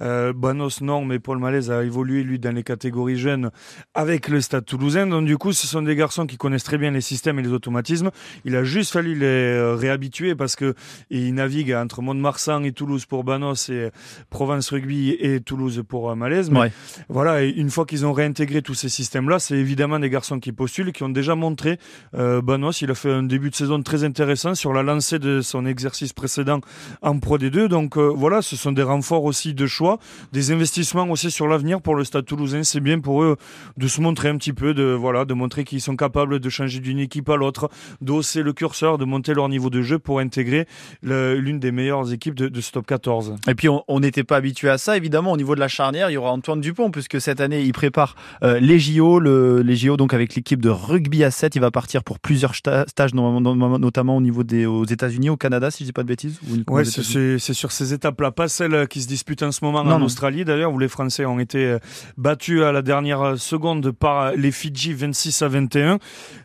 Euh, 0.01 0.35
Banos, 0.35 0.83
non, 0.83 1.05
mais 1.05 1.19
Paul 1.19 1.39
Malès 1.39 1.71
a 1.71 1.83
évolué 1.83 2.23
lui 2.25 2.39
dans 2.39 2.55
les 2.55 2.63
catégories 2.63 3.17
jeunes 3.17 3.51
avec 3.95 4.29
le 4.29 4.43
Stade 4.43 4.67
Toulousain. 4.67 5.07
Donc 5.07 5.25
du 5.25 5.39
coup, 5.39 5.53
ce 5.53 5.67
sont 5.67 5.81
des 5.81 5.97
garçons 5.97 6.27
qui 6.27 6.37
connaissent 6.37 6.65
très 6.65 6.79
bien 6.79 6.91
les 6.91 7.01
systèmes 7.01 7.39
et 7.39 7.43
les 7.43 7.53
automatismes. 7.53 8.11
Il 8.45 8.55
a 8.55 8.65
juste 8.65 8.93
fallu 8.93 9.15
les 9.15 9.25
euh, 9.25 9.75
réhabituer 9.75 10.35
parce 10.35 10.57
que 10.57 10.75
ils 11.09 11.33
naviguent 11.33 11.73
entre 11.73 12.03
Mont-de-Marsan 12.03 12.65
et 12.65 12.73
Toulouse 12.73 13.07
pour 13.07 13.25
Banos 13.25 13.71
et 13.71 13.91
Provence 14.29 14.71
Rugby 14.71 15.17
et 15.19 15.41
Toulouse 15.41 15.83
pour 15.89 16.18
malaise. 16.19 16.51
Mais 16.51 16.71
voilà, 17.09 17.43
une 17.43 17.71
fois 17.71 17.87
qu'ils 17.87 18.05
ont 18.05 18.13
réintégré 18.13 18.63
tous 18.63 18.75
ces 18.75 18.89
systèmes-là, 18.89 19.39
c'est 19.39 19.57
évidemment 19.57 19.99
des 19.99 20.11
garçons 20.11 20.39
qui 20.41 20.53
postulent, 20.53 20.93
qui 20.93 21.03
ont 21.03 21.09
déjà 21.09 21.35
montré. 21.35 21.79
Euh, 22.15 22.43
Banos, 22.43 22.83
il 22.83 22.91
a 22.91 22.95
fait 22.95 23.11
un 23.11 23.23
début 23.23 23.51
de 23.51 23.55
saison 23.55 23.83
très 23.83 24.05
intéressant 24.05 24.55
sur 24.55 24.73
la 24.73 24.83
lancée 24.83 25.19
de 25.19 25.41
son 25.41 25.65
exercice 25.67 26.13
précédent 26.13 26.61
en 27.03 27.19
Pro 27.19 27.39
D2. 27.39 27.69
Donc 27.69 27.97
euh, 27.97 28.13
voilà, 28.15 28.43
ce 28.43 28.57
sont 28.57 28.73
des 28.73 28.83
renforts 28.83 29.25
aussi 29.25 29.55
de 29.55 29.67
choix, 29.67 29.99
des 30.33 30.53
investissements 30.53 31.09
aussi 31.11 31.31
sur 31.31 31.49
l'avenir 31.49 31.81
pour 31.81 31.95
le 31.95 32.05
Stade 32.05 32.27
Toulousain. 32.27 32.63
C'est 32.63 32.81
bien 32.81 33.01
pour 33.01 33.23
eux 33.23 33.37
de 33.77 33.89
se 33.89 34.01
montrer 34.01 34.29
un 34.29 34.37
petit 34.37 34.53
peu, 34.53 34.75
de 34.75 34.85
voilà, 34.93 35.25
de 35.25 35.35
montrer 35.35 35.65
qu'ils 35.65 35.81
sont 35.81 35.97
capables 35.97 36.41
de 36.41 36.49
changer 36.49 36.81
d'une 36.81 36.99
équipe 36.99 37.29
à 37.29 37.37
l'autre, 37.37 37.71
d'hausser 38.01 38.43
le 38.43 38.53
curseur, 38.53 38.99
de 38.99 39.05
monter 39.05 39.35
leur 39.35 39.49
niveau 39.49 39.71
de 39.71 39.83
jeu 39.83 39.99
pour 39.99 40.21
intégrer 40.21 40.67
l'une 41.03 41.59
des 41.59 41.73
meilleures 41.73 42.13
équipes 42.13 42.35
de, 42.35 42.49
de 42.49 42.61
ce 42.61 42.73
top 42.73 42.87
14. 42.87 43.37
Et 43.49 43.55
puis 43.55 43.69
on 43.69 44.01
n'était 44.01 44.25
pas 44.25 44.37
habitué 44.37 44.69
à 44.69 44.79
ça, 44.79 44.97
évidemment, 44.97 45.33
au 45.33 45.37
niveau 45.37 45.55
de 45.55 45.61
la 45.61 45.69
charnière 45.69 45.98
il 46.09 46.15
y 46.15 46.17
aura 46.17 46.33
Antoine 46.33 46.61
Dupont, 46.61 46.91
puisque 46.91 47.21
cette 47.21 47.41
année, 47.41 47.63
il 47.63 47.73
prépare 47.73 48.15
euh, 48.43 48.61
les 48.61 48.79
JO, 48.79 49.19
le, 49.19 49.63
les 49.63 49.77
JO 49.77 49.97
donc 49.97 50.15
avec 50.15 50.35
l'équipe 50.35 50.61
de 50.61 50.71
rugby 50.71 51.25
à 51.25 51.31
7. 51.31 51.57
Il 51.57 51.61
va 51.61 51.71
partir 51.71 52.05
pour 52.05 52.19
plusieurs 52.19 52.55
stages, 52.55 53.15
notamment 53.15 54.17
au 54.17 54.21
niveau 54.21 54.45
des 54.45 54.67
aux 54.67 54.85
États-Unis, 54.85 55.31
au 55.31 55.37
Canada, 55.37 55.71
si 55.71 55.85
je 55.85 55.89
dis 55.89 55.93
pas 55.93 56.03
de 56.03 56.09
bêtises. 56.09 56.39
Ouais, 56.69 56.85
c'est 56.85 57.55
sur 57.55 57.73
ces 57.73 57.93
étapes-là, 57.93 58.31
pas 58.31 58.49
celles 58.49 58.87
qui 58.89 59.03
se 59.03 59.09
disputent 59.09 59.43
en 59.43 59.53
ce 59.53 59.65
moment 59.65 59.81
en 59.81 60.03
Australie 60.03 60.45
d'ailleurs, 60.45 60.73
où 60.73 60.79
les 60.79 60.89
Français 60.89 61.25
ont 61.25 61.39
été 61.39 61.65
euh, 61.65 61.79
battus 62.17 62.63
à 62.63 62.73
la 62.73 62.83
dernière 62.83 63.39
seconde 63.39 63.91
par 63.93 64.33
les 64.33 64.51
Fidji 64.51 64.93
26 64.93 65.43
à 65.43 65.49
21. 65.49 65.99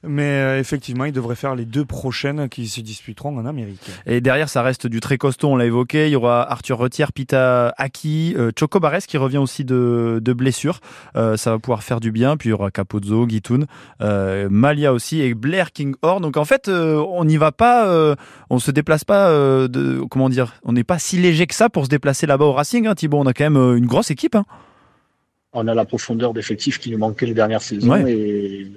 Mais 0.03 0.23
euh, 0.23 0.59
effectivement, 0.59 1.05
il 1.05 1.11
devrait 1.11 1.35
faire 1.35 1.55
les 1.55 1.65
deux 1.65 1.85
prochaines 1.85 2.49
qui 2.49 2.67
se 2.67 2.81
disputeront 2.81 3.37
en 3.37 3.45
Amérique. 3.45 3.79
Et 4.05 4.21
derrière, 4.21 4.49
ça 4.49 4.61
reste 4.61 4.87
du 4.87 4.99
très 4.99 5.17
costaud, 5.17 5.49
on 5.49 5.55
l'a 5.55 5.65
évoqué. 5.65 6.07
Il 6.07 6.11
y 6.11 6.15
aura 6.15 6.49
Arthur 6.49 6.77
Retière, 6.77 7.13
Pita 7.13 7.73
Aki, 7.77 8.35
euh, 8.37 8.51
Choco 8.57 8.79
Barres 8.79 9.05
qui 9.07 9.17
revient 9.17 9.37
aussi 9.43 9.63
de, 9.63 10.19
de 10.21 10.33
blessure. 10.33 10.79
Euh, 11.15 11.37
ça 11.37 11.51
va 11.51 11.59
pouvoir 11.59 11.83
faire 11.83 11.99
du 11.99 12.11
bien. 12.11 12.37
Puis 12.37 12.49
il 12.49 12.51
y 12.51 12.53
aura 12.53 12.71
Capozzo, 12.71 13.27
Guitoun, 13.27 13.65
euh, 14.01 14.47
Malia 14.49 14.93
aussi 14.93 15.21
et 15.21 15.33
Blair 15.33 15.71
Kinghorn. 15.71 16.21
Donc 16.21 16.37
en 16.37 16.45
fait, 16.45 16.69
on 16.69 17.25
n'y 17.25 17.37
va 17.37 17.51
pas, 17.51 18.15
on 18.49 18.59
se 18.59 18.71
déplace 18.71 19.03
pas 19.03 19.29
de, 19.31 20.01
comment 20.09 20.29
dire, 20.29 20.55
on 20.63 20.73
n'est 20.73 20.83
pas 20.83 20.99
si 20.99 21.17
léger 21.17 21.47
que 21.47 21.55
ça 21.55 21.69
pour 21.69 21.85
se 21.85 21.89
déplacer 21.89 22.25
là-bas 22.25 22.45
au 22.45 22.53
Racing. 22.53 22.87
Hein, 22.87 22.95
Thibaut, 22.95 23.19
on 23.19 23.25
a 23.25 23.33
quand 23.33 23.49
même 23.49 23.77
une 23.77 23.85
grosse 23.85 24.11
équipe. 24.11 24.35
Hein. 24.35 24.45
On 25.53 25.67
a 25.67 25.75
la 25.75 25.85
profondeur 25.85 26.33
d'effectifs 26.33 26.79
qui 26.79 26.91
nous 26.91 26.97
manquait 26.97 27.27
les 27.27 27.35
dernières 27.35 27.61
saisons 27.61 27.95
et 28.07 28.71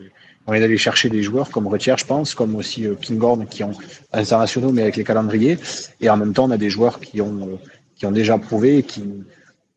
on 0.47 0.53
est 0.53 0.63
allé 0.63 0.77
chercher 0.77 1.09
des 1.09 1.23
joueurs 1.23 1.51
comme 1.51 1.67
Retière, 1.67 1.99
je 1.99 2.05
pense, 2.05 2.35
comme 2.35 2.55
aussi 2.55 2.87
Kinghorn 3.01 3.47
qui 3.47 3.65
ont 3.65 3.73
internationaux 4.13 4.73
mais 4.73 4.83
avec 4.83 4.97
les 4.97 5.05
calendriers. 5.05 5.59
Et 6.01 6.11
en 6.11 6.17
même 6.17 6.35
temps, 6.35 6.45
on 6.45 6.51
a 6.51 6.59
des 6.59 6.71
joueurs 6.71 7.01
qui 7.01 7.21
ont 7.21 7.59
qui 7.97 8.07
ont 8.07 8.13
déjà 8.13 8.39
prouvé, 8.39 8.83
qui, 8.83 9.03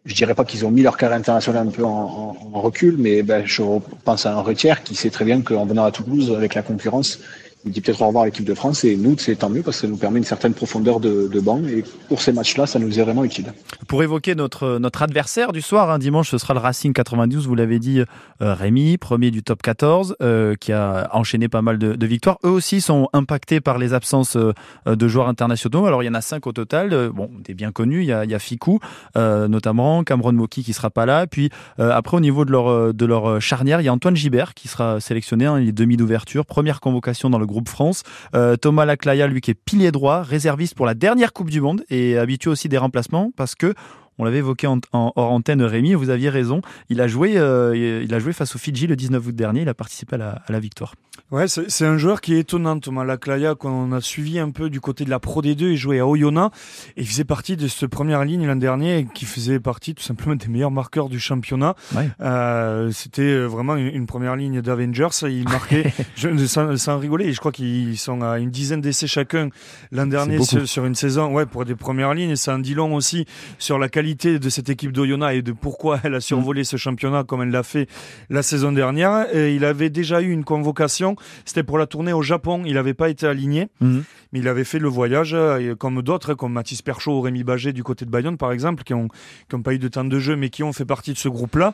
je 0.05 0.15
dirais 0.15 0.33
pas 0.33 0.45
qu'ils 0.45 0.65
ont 0.65 0.71
mis 0.71 0.81
leur 0.81 0.97
carrière 0.97 1.17
internationale 1.17 1.67
un 1.67 1.71
peu 1.71 1.83
en, 1.83 2.33
recul, 2.53 2.95
mais 2.97 3.21
ben, 3.21 3.45
je 3.45 3.63
pense 4.03 4.25
à 4.25 4.33
un 4.33 4.41
retière 4.41 4.83
qui 4.83 4.95
sait 4.95 5.09
très 5.09 5.25
bien 5.25 5.41
qu'en 5.41 5.65
venant 5.65 5.85
à 5.85 5.91
Toulouse 5.91 6.33
avec 6.35 6.55
la 6.55 6.61
concurrence, 6.61 7.19
il 7.65 7.71
dit 7.71 7.81
peut-être 7.81 8.01
au 8.01 8.07
revoir 8.07 8.23
à 8.23 8.25
l'équipe 8.27 8.45
de 8.45 8.53
France 8.53 8.83
et 8.83 8.95
nous, 8.95 9.17
c'est 9.17 9.35
tant 9.35 9.49
mieux 9.49 9.61
parce 9.61 9.77
que 9.77 9.81
ça 9.81 9.87
nous 9.87 9.97
permet 9.97 10.19
une 10.19 10.25
certaine 10.25 10.53
profondeur 10.53 10.99
de, 10.99 11.27
de 11.27 11.39
banc 11.39 11.61
et 11.67 11.83
pour 12.07 12.21
ces 12.21 12.31
matchs-là, 12.31 12.65
ça 12.65 12.79
nous 12.79 12.99
est 12.99 13.03
vraiment 13.03 13.23
utile. 13.23 13.53
Pour 13.87 14.01
évoquer 14.03 14.35
notre, 14.35 14.79
adversaire 15.01 15.51
du 15.51 15.61
soir, 15.61 15.89
hein, 15.89 15.99
dimanche, 15.99 16.29
ce 16.29 16.37
sera 16.37 16.53
le 16.53 16.59
Racing 16.59 16.93
92, 16.93 17.47
vous 17.47 17.55
l'avez 17.55 17.79
dit, 17.79 17.99
euh, 17.99 18.53
Rémi, 18.53 18.97
premier 18.97 19.31
du 19.31 19.43
top 19.43 19.61
14, 19.61 20.15
euh, 20.21 20.55
qui 20.55 20.71
a 20.71 21.09
enchaîné 21.13 21.49
pas 21.49 21.61
mal 21.61 21.77
de, 21.77 22.05
victoires. 22.05 22.39
Eux 22.43 22.49
aussi 22.49 22.81
sont 22.81 23.09
impactés 23.13 23.61
par 23.61 23.77
les 23.77 23.93
absences 23.93 24.35
euh, 24.35 24.53
de 24.95 25.07
joueurs 25.07 25.27
internationaux. 25.27 25.85
Alors 25.85 26.03
il 26.03 26.05
y 26.05 26.09
en 26.09 26.13
a 26.13 26.21
cinq 26.21 26.47
au 26.47 26.51
total, 26.51 26.93
euh, 26.93 27.11
bon, 27.11 27.29
des 27.43 27.53
bien 27.53 27.71
connus, 27.71 28.01
il 28.01 28.07
y 28.07 28.13
a, 28.13 28.25
il 28.25 28.31
y 28.31 28.35
a 28.35 28.39
Fikou, 28.39 28.79
euh, 29.17 29.47
notamment, 29.47 30.03
Cameron 30.03 30.33
Moki 30.33 30.63
qui 30.63 30.73
sera 30.73 30.89
pas 30.89 31.05
là. 31.05 31.27
Puis 31.27 31.49
après, 31.77 32.17
au 32.17 32.19
niveau 32.19 32.45
de 32.45 32.51
leur, 32.51 32.93
de 32.93 33.05
leur 33.05 33.41
charnière, 33.41 33.81
il 33.81 33.85
y 33.85 33.87
a 33.87 33.93
Antoine 33.93 34.15
Gibert 34.15 34.53
qui 34.53 34.67
sera 34.67 34.99
sélectionné, 34.99 35.45
hein, 35.45 35.59
il 35.59 35.73
demi 35.73 35.97
d'ouverture, 35.97 36.45
première 36.45 36.79
convocation 36.79 37.29
dans 37.29 37.39
le 37.39 37.45
groupe 37.49 37.69
France. 37.69 38.03
Euh, 38.35 38.55
Thomas 38.55 38.85
Laclaya, 38.85 39.27
lui 39.27 39.41
qui 39.41 39.51
est 39.51 39.55
pilier 39.55 39.91
droit, 39.91 40.21
réserviste 40.21 40.75
pour 40.75 40.85
la 40.85 40.93
dernière 40.93 41.33
Coupe 41.33 41.49
du 41.49 41.61
Monde 41.61 41.83
et 41.89 42.17
habitué 42.17 42.49
aussi 42.49 42.69
des 42.69 42.77
remplacements 42.77 43.31
parce 43.35 43.55
que 43.55 43.73
on 44.19 44.25
l'avait 44.25 44.39
évoqué 44.39 44.67
en, 44.67 44.79
hors 44.91 45.31
antenne, 45.31 45.63
Rémi, 45.63 45.93
vous 45.93 46.09
aviez 46.09 46.29
raison. 46.29 46.61
Il 46.89 46.99
a 46.99 47.07
joué, 47.07 47.37
euh, 47.37 48.03
il 48.03 48.13
a 48.13 48.19
joué 48.19 48.33
face 48.33 48.53
au 48.53 48.59
Fidji 48.59 48.85
le 48.85 48.97
19 48.97 49.25
août 49.25 49.35
dernier. 49.35 49.61
Il 49.61 49.69
a 49.69 49.73
participé 49.73 50.17
à 50.17 50.43
la, 50.47 50.59
victoire. 50.59 50.93
Ouais, 51.31 51.47
c'est 51.47 51.85
un 51.85 51.97
joueur 51.97 52.19
qui 52.19 52.33
est 52.33 52.39
étonnant, 52.39 52.79
Thomas 52.79 53.05
Laclaya, 53.05 53.55
qu'on 53.55 53.93
a 53.93 54.01
suivi 54.01 54.39
un 54.39 54.49
peu 54.49 54.69
du 54.69 54.81
côté 54.81 55.05
de 55.05 55.09
la 55.09 55.19
Pro 55.19 55.41
D2. 55.41 55.71
Il 55.71 55.77
jouait 55.77 55.99
à 55.99 56.07
Oyonnax 56.07 56.57
et 56.97 57.01
il 57.01 57.07
faisait 57.07 57.23
partie 57.23 57.55
de 57.55 57.67
cette 57.67 57.89
première 57.89 58.25
ligne 58.25 58.45
l'an 58.45 58.57
dernier, 58.57 59.07
qui 59.13 59.23
faisait 59.23 59.59
partie 59.59 59.95
tout 59.95 60.03
simplement 60.03 60.35
des 60.35 60.47
meilleurs 60.47 60.71
marqueurs 60.71 61.07
du 61.07 61.19
championnat. 61.19 61.75
Euh, 62.19 62.91
C'était 62.91 63.39
vraiment 63.39 63.77
une, 63.77 64.05
première 64.05 64.35
ligne 64.35 64.61
d'Avengers. 64.61 65.07
Il 65.23 65.47
marquait, 65.47 65.93
je, 66.15 66.45
sans, 66.45 66.75
sans, 66.77 66.97
rigoler, 66.99 67.31
je 67.31 67.39
crois 67.39 67.53
qu'ils 67.53 67.97
sont 67.97 68.21
à 68.21 68.39
une 68.39 68.49
dizaine 68.49 68.81
d'essais 68.81 69.07
chacun 69.07 69.49
l'an 69.93 70.07
dernier 70.07 70.43
sur, 70.43 70.67
sur, 70.67 70.85
une 70.85 70.95
saison. 70.95 71.31
Ouais, 71.31 71.45
pour 71.45 71.63
des 71.63 71.75
premières 71.75 72.13
lignes. 72.13 72.31
Et 72.31 72.35
ça 72.35 72.55
en 72.55 72.59
dit 72.59 72.73
long 72.73 72.95
aussi 72.95 73.25
sur 73.59 73.79
la 73.79 73.87
qualité 73.87 74.08
de 74.15 74.49
cette 74.49 74.69
équipe 74.69 74.91
d'Oyonnax 74.91 75.35
et 75.35 75.41
de 75.41 75.51
pourquoi 75.51 75.99
elle 76.03 76.15
a 76.15 76.21
survolé 76.21 76.63
ce 76.63 76.77
championnat 76.77 77.23
comme 77.23 77.41
elle 77.41 77.51
l'a 77.51 77.63
fait 77.63 77.87
la 78.29 78.43
saison 78.43 78.71
dernière. 78.71 79.33
Et 79.35 79.55
il 79.55 79.65
avait 79.65 79.89
déjà 79.89 80.21
eu 80.21 80.31
une 80.31 80.43
convocation, 80.43 81.15
c'était 81.45 81.63
pour 81.63 81.77
la 81.77 81.85
tournée 81.85 82.13
au 82.13 82.21
Japon, 82.21 82.63
il 82.65 82.73
n'avait 82.73 82.93
pas 82.93 83.09
été 83.09 83.27
aligné, 83.27 83.67
mhm. 83.81 84.03
mais 84.31 84.39
il 84.39 84.47
avait 84.47 84.63
fait 84.63 84.79
le 84.79 84.89
voyage 84.89 85.33
euh, 85.33 85.75
comme 85.75 86.01
d'autres, 86.01 86.33
comme 86.33 86.53
Mathis 86.53 86.81
Perchaud 86.81 87.17
ou 87.17 87.21
Rémi 87.21 87.43
Bagé 87.43 87.73
du 87.73 87.83
côté 87.83 88.05
de 88.05 88.11
Bayonne 88.11 88.37
par 88.37 88.51
exemple, 88.51 88.83
qui 88.83 88.93
ont, 88.93 89.07
qui 89.49 89.55
ont 89.55 89.61
pas 89.61 89.73
eu 89.73 89.79
de 89.79 89.87
temps 89.87 90.05
de 90.05 90.19
jeu 90.19 90.35
mais 90.35 90.49
qui 90.49 90.63
ont 90.63 90.73
fait 90.73 90.85
partie 90.85 91.13
de 91.13 91.17
ce 91.17 91.29
groupe-là. 91.29 91.73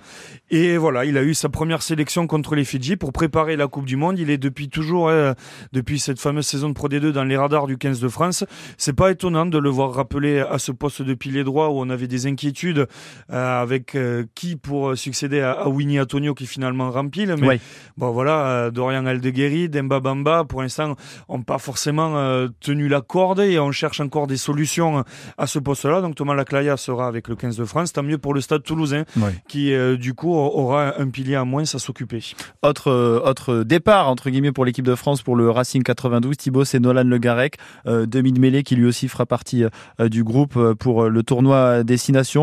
Et 0.52 0.78
voilà, 0.78 1.06
il 1.06 1.18
a 1.18 1.24
eu 1.24 1.34
sa 1.34 1.50
première 1.50 1.82
sélection 1.82 2.28
contre 2.28 2.56
les 2.56 2.66
Fidji 2.66 2.96
pour 2.96 3.14
préparer 3.14 3.56
la 3.56 3.68
Coupe 3.68 3.86
du 3.86 3.96
Monde. 3.96 4.20
Il 4.20 4.30
est 4.30 4.38
depuis 4.38 4.70
toujours, 4.70 5.10
hein, 5.10 5.36
depuis 5.74 6.00
cette 6.00 6.20
fameuse 6.20 6.46
saison 6.46 6.70
de 6.70 6.74
Pro 6.74 6.90
D2 6.90 7.12
dans 7.12 7.24
les 7.24 7.38
radars 7.38 7.68
du 7.68 7.78
15 7.78 8.00
de 8.00 8.08
France. 8.08 8.46
C'est 8.78 8.96
pas 8.96 9.12
étonnant 9.12 9.46
de 9.46 9.58
le 9.58 9.70
voir 9.70 9.94
rappeler 9.94 10.40
à 10.40 10.60
ce 10.60 10.72
poste 10.72 11.02
de 11.02 11.14
pilier 11.14 11.44
droit 11.44 11.68
où 11.70 11.80
on 11.80 11.90
avait 11.90 12.08
des 12.08 12.25
inquiétudes 12.26 12.88
euh, 13.32 13.62
avec 13.62 13.96
euh, 13.96 14.26
qui 14.36 14.56
pour 14.56 14.98
succéder 14.98 15.42
à, 15.42 15.68
Winnie 15.68 16.00
Antonio 16.00 16.34
qui 16.34 16.46
finalement 16.46 16.92
rempile. 16.92 17.36
Mais 17.40 17.60
bon 17.98 18.12
voilà, 18.12 18.48
euh, 18.48 18.72
Dorian 18.72 19.06
Aldeguerri, 19.06 19.70
Demba 19.70 20.00
Bamba, 20.00 20.44
pour 20.44 20.62
l'instant, 20.62 20.96
ont 21.28 21.42
pas 21.42 21.58
forcément 21.58 22.16
tenu 22.60 22.88
la 22.88 23.02
corde 23.02 23.40
et 23.40 23.60
on 23.60 23.72
cherche 23.72 24.00
encore 24.00 24.28
des 24.28 24.38
solutions 24.38 25.04
à 25.38 25.48
ce 25.48 25.60
poste-là. 25.60 26.02
Donc 26.02 26.16
Thomas 26.16 26.34
Laclaya 26.34 26.78
sera 26.78 27.08
avec 27.08 27.28
le 27.28 27.36
15 27.36 27.58
de 27.58 27.66
France. 27.66 27.94
Tant 27.94 28.04
mieux 28.04 28.18
pour 28.18 28.34
le 28.34 28.42
Stade 28.42 28.64
Toulousain 28.64 29.04
qui 29.48 29.74
du 29.98 30.14
coup 30.14 30.34
aura 30.34 31.00
un 31.00 31.10
pilier 31.10 31.36
à 31.36 31.46
moins 31.46 31.64
à 31.64 31.80
s'occuper. 31.80 32.24
Autre 32.62 32.92
autre 33.26 33.64
départ 33.64 34.10
entre 34.10 34.30
guillemets 34.30 34.52
pour 34.52 34.66
l'équipe 34.66 34.86
de 34.86 34.96
France 34.96 35.22
pour 35.22 35.36
le 35.36 35.50
Racing 35.50 35.84
92. 35.84 36.38
Thibaut, 36.38 36.66
c'est 36.66 36.80
Nolan 36.80 37.04
Le 37.04 37.18
Garec, 37.18 37.58
demi 37.86 38.32
de 38.32 38.40
mêlée 38.40 38.64
qui 38.64 38.76
lui 38.76 38.86
aussi 38.86 39.08
fera 39.08 39.26
partie 39.26 39.64
du 40.00 40.24
groupe 40.24 40.74
pour 40.74 41.10
le 41.10 41.24
tournoi 41.24 41.84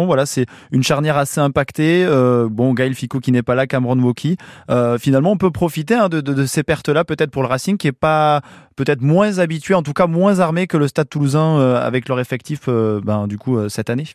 Voilà, 0.07 0.27
c'est 0.27 0.46
une 0.70 0.83
charnière 0.83 1.16
assez 1.16 1.40
impactée. 1.40 2.05
Euh, 2.05 2.48
bon, 2.51 2.75
Gaël 2.75 2.94
Ficou 2.94 3.20
qui 3.20 3.33
n'est 3.33 3.42
pas 3.42 3.55
là, 3.55 3.66
Cameron 3.66 3.98
Woki. 3.98 4.37
Euh, 4.70 4.98
finalement, 4.98 5.33
on 5.33 5.37
peut 5.37 5.51
profiter 5.51 5.94
hein, 5.94 6.09
de, 6.09 6.46
ces 6.46 6.62
pertes-là, 6.62 7.05
peut-être 7.05 7.31
pour 7.31 7.42
le 7.42 7.48
Racing, 7.48 7.77
qui 7.77 7.88
est 7.88 7.92
pas 7.92 8.40
peut-être 8.77 9.03
moins 9.03 9.38
habitué, 9.38 9.75
en 9.75 9.83
tout 9.83 9.92
cas 9.92 10.07
moins 10.07 10.40
armé 10.40 10.66
que 10.66 10.77
le 10.77 10.88
Stade 10.88 11.09
Toulousain 11.09 11.59
euh, 11.59 11.87
avec 11.87 12.09
leur 12.09 12.20
effectif, 12.20 12.68
ben, 12.68 13.27
du 13.27 13.38
coup, 13.38 13.68
cette 13.68 13.90
année. 13.90 14.07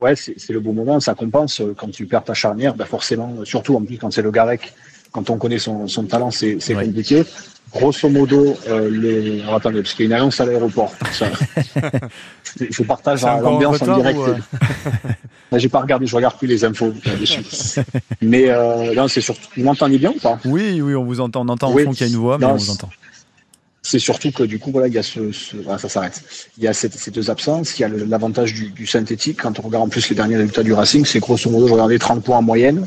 Ouais, 0.00 0.16
c'est 0.16 0.50
le 0.50 0.60
bon 0.60 0.72
moment, 0.72 0.98
ça 0.98 1.14
compense 1.14 1.60
quand 1.76 1.90
tu 1.90 2.06
perds 2.06 2.24
ta 2.24 2.32
charnière, 2.32 2.74
ben 2.74 2.86
forcément, 2.86 3.44
surtout 3.44 3.76
en 3.76 3.82
plus 3.82 3.98
quand 3.98 4.10
c'est 4.10 4.22
le 4.22 4.30
Garec, 4.30 4.72
quand 5.12 5.30
on 5.30 5.36
connaît 5.36 5.58
son, 5.58 5.86
talent, 6.08 6.30
c'est 6.30 6.58
compliqué 6.74 7.24
grosso 7.72 8.08
modo, 8.08 8.56
euh, 8.68 8.90
les... 8.90 9.42
Alors, 9.42 9.56
attendez, 9.56 9.82
parce 9.82 9.94
qu'il 9.94 10.06
y 10.06 10.12
a 10.12 10.16
une 10.16 10.20
annonce 10.20 10.40
à 10.40 10.44
l'aéroport. 10.44 10.92
je 12.58 12.82
partage 12.82 13.22
l'ambiance 13.22 13.82
en 13.82 13.96
direct. 13.96 14.18
Euh... 14.18 14.36
J'ai 15.58 15.68
pas 15.68 15.80
regardé, 15.80 16.06
je 16.06 16.14
regarde 16.14 16.38
plus 16.38 16.46
les 16.46 16.64
infos. 16.64 16.92
mais 18.22 18.48
euh, 18.48 18.94
non, 18.94 19.08
c'est 19.08 19.20
surtout. 19.20 19.48
Vous 19.56 19.64
m'entendez 19.64 19.98
bien 19.98 20.10
ou 20.10 20.20
pas? 20.20 20.38
Oui, 20.44 20.80
oui, 20.80 20.94
on 20.94 21.04
vous 21.04 21.20
entend. 21.20 21.42
On 21.44 21.48
entend 21.48 21.72
oui. 21.72 21.82
au 21.82 21.86
fond 21.86 21.92
qu'il 21.92 22.06
y 22.06 22.10
a 22.10 22.12
une 22.12 22.20
voix, 22.20 22.38
mais 22.38 22.46
on 22.46 22.56
vous 22.56 22.70
entend 22.70 22.88
c'est 23.82 23.98
surtout 23.98 24.30
que 24.30 24.42
du 24.42 24.58
coup 24.58 24.70
voilà 24.70 24.88
il 24.88 24.94
y 24.94 24.98
a 24.98 25.02
ce, 25.02 25.32
ce 25.32 25.56
ça 25.78 25.88
s'arrête. 25.88 26.22
Il 26.58 26.64
y 26.64 26.68
a 26.68 26.74
ces 26.74 27.10
deux 27.10 27.30
absences 27.30 27.78
il 27.78 27.82
y 27.82 27.84
a 27.84 27.88
l'avantage 27.88 28.52
du, 28.52 28.70
du, 28.70 28.86
synthétique. 28.86 29.40
Quand 29.42 29.58
on 29.58 29.62
regarde 29.62 29.84
en 29.84 29.88
plus 29.88 30.08
les 30.10 30.16
derniers 30.16 30.36
résultats 30.36 30.62
du 30.62 30.72
Racing 30.72 31.04
c'est 31.04 31.20
grosso 31.20 31.50
modo 31.50 31.66
je 31.66 31.72
regardais 31.72 31.98
30 31.98 32.22
points 32.22 32.38
en 32.38 32.42
moyenne. 32.42 32.86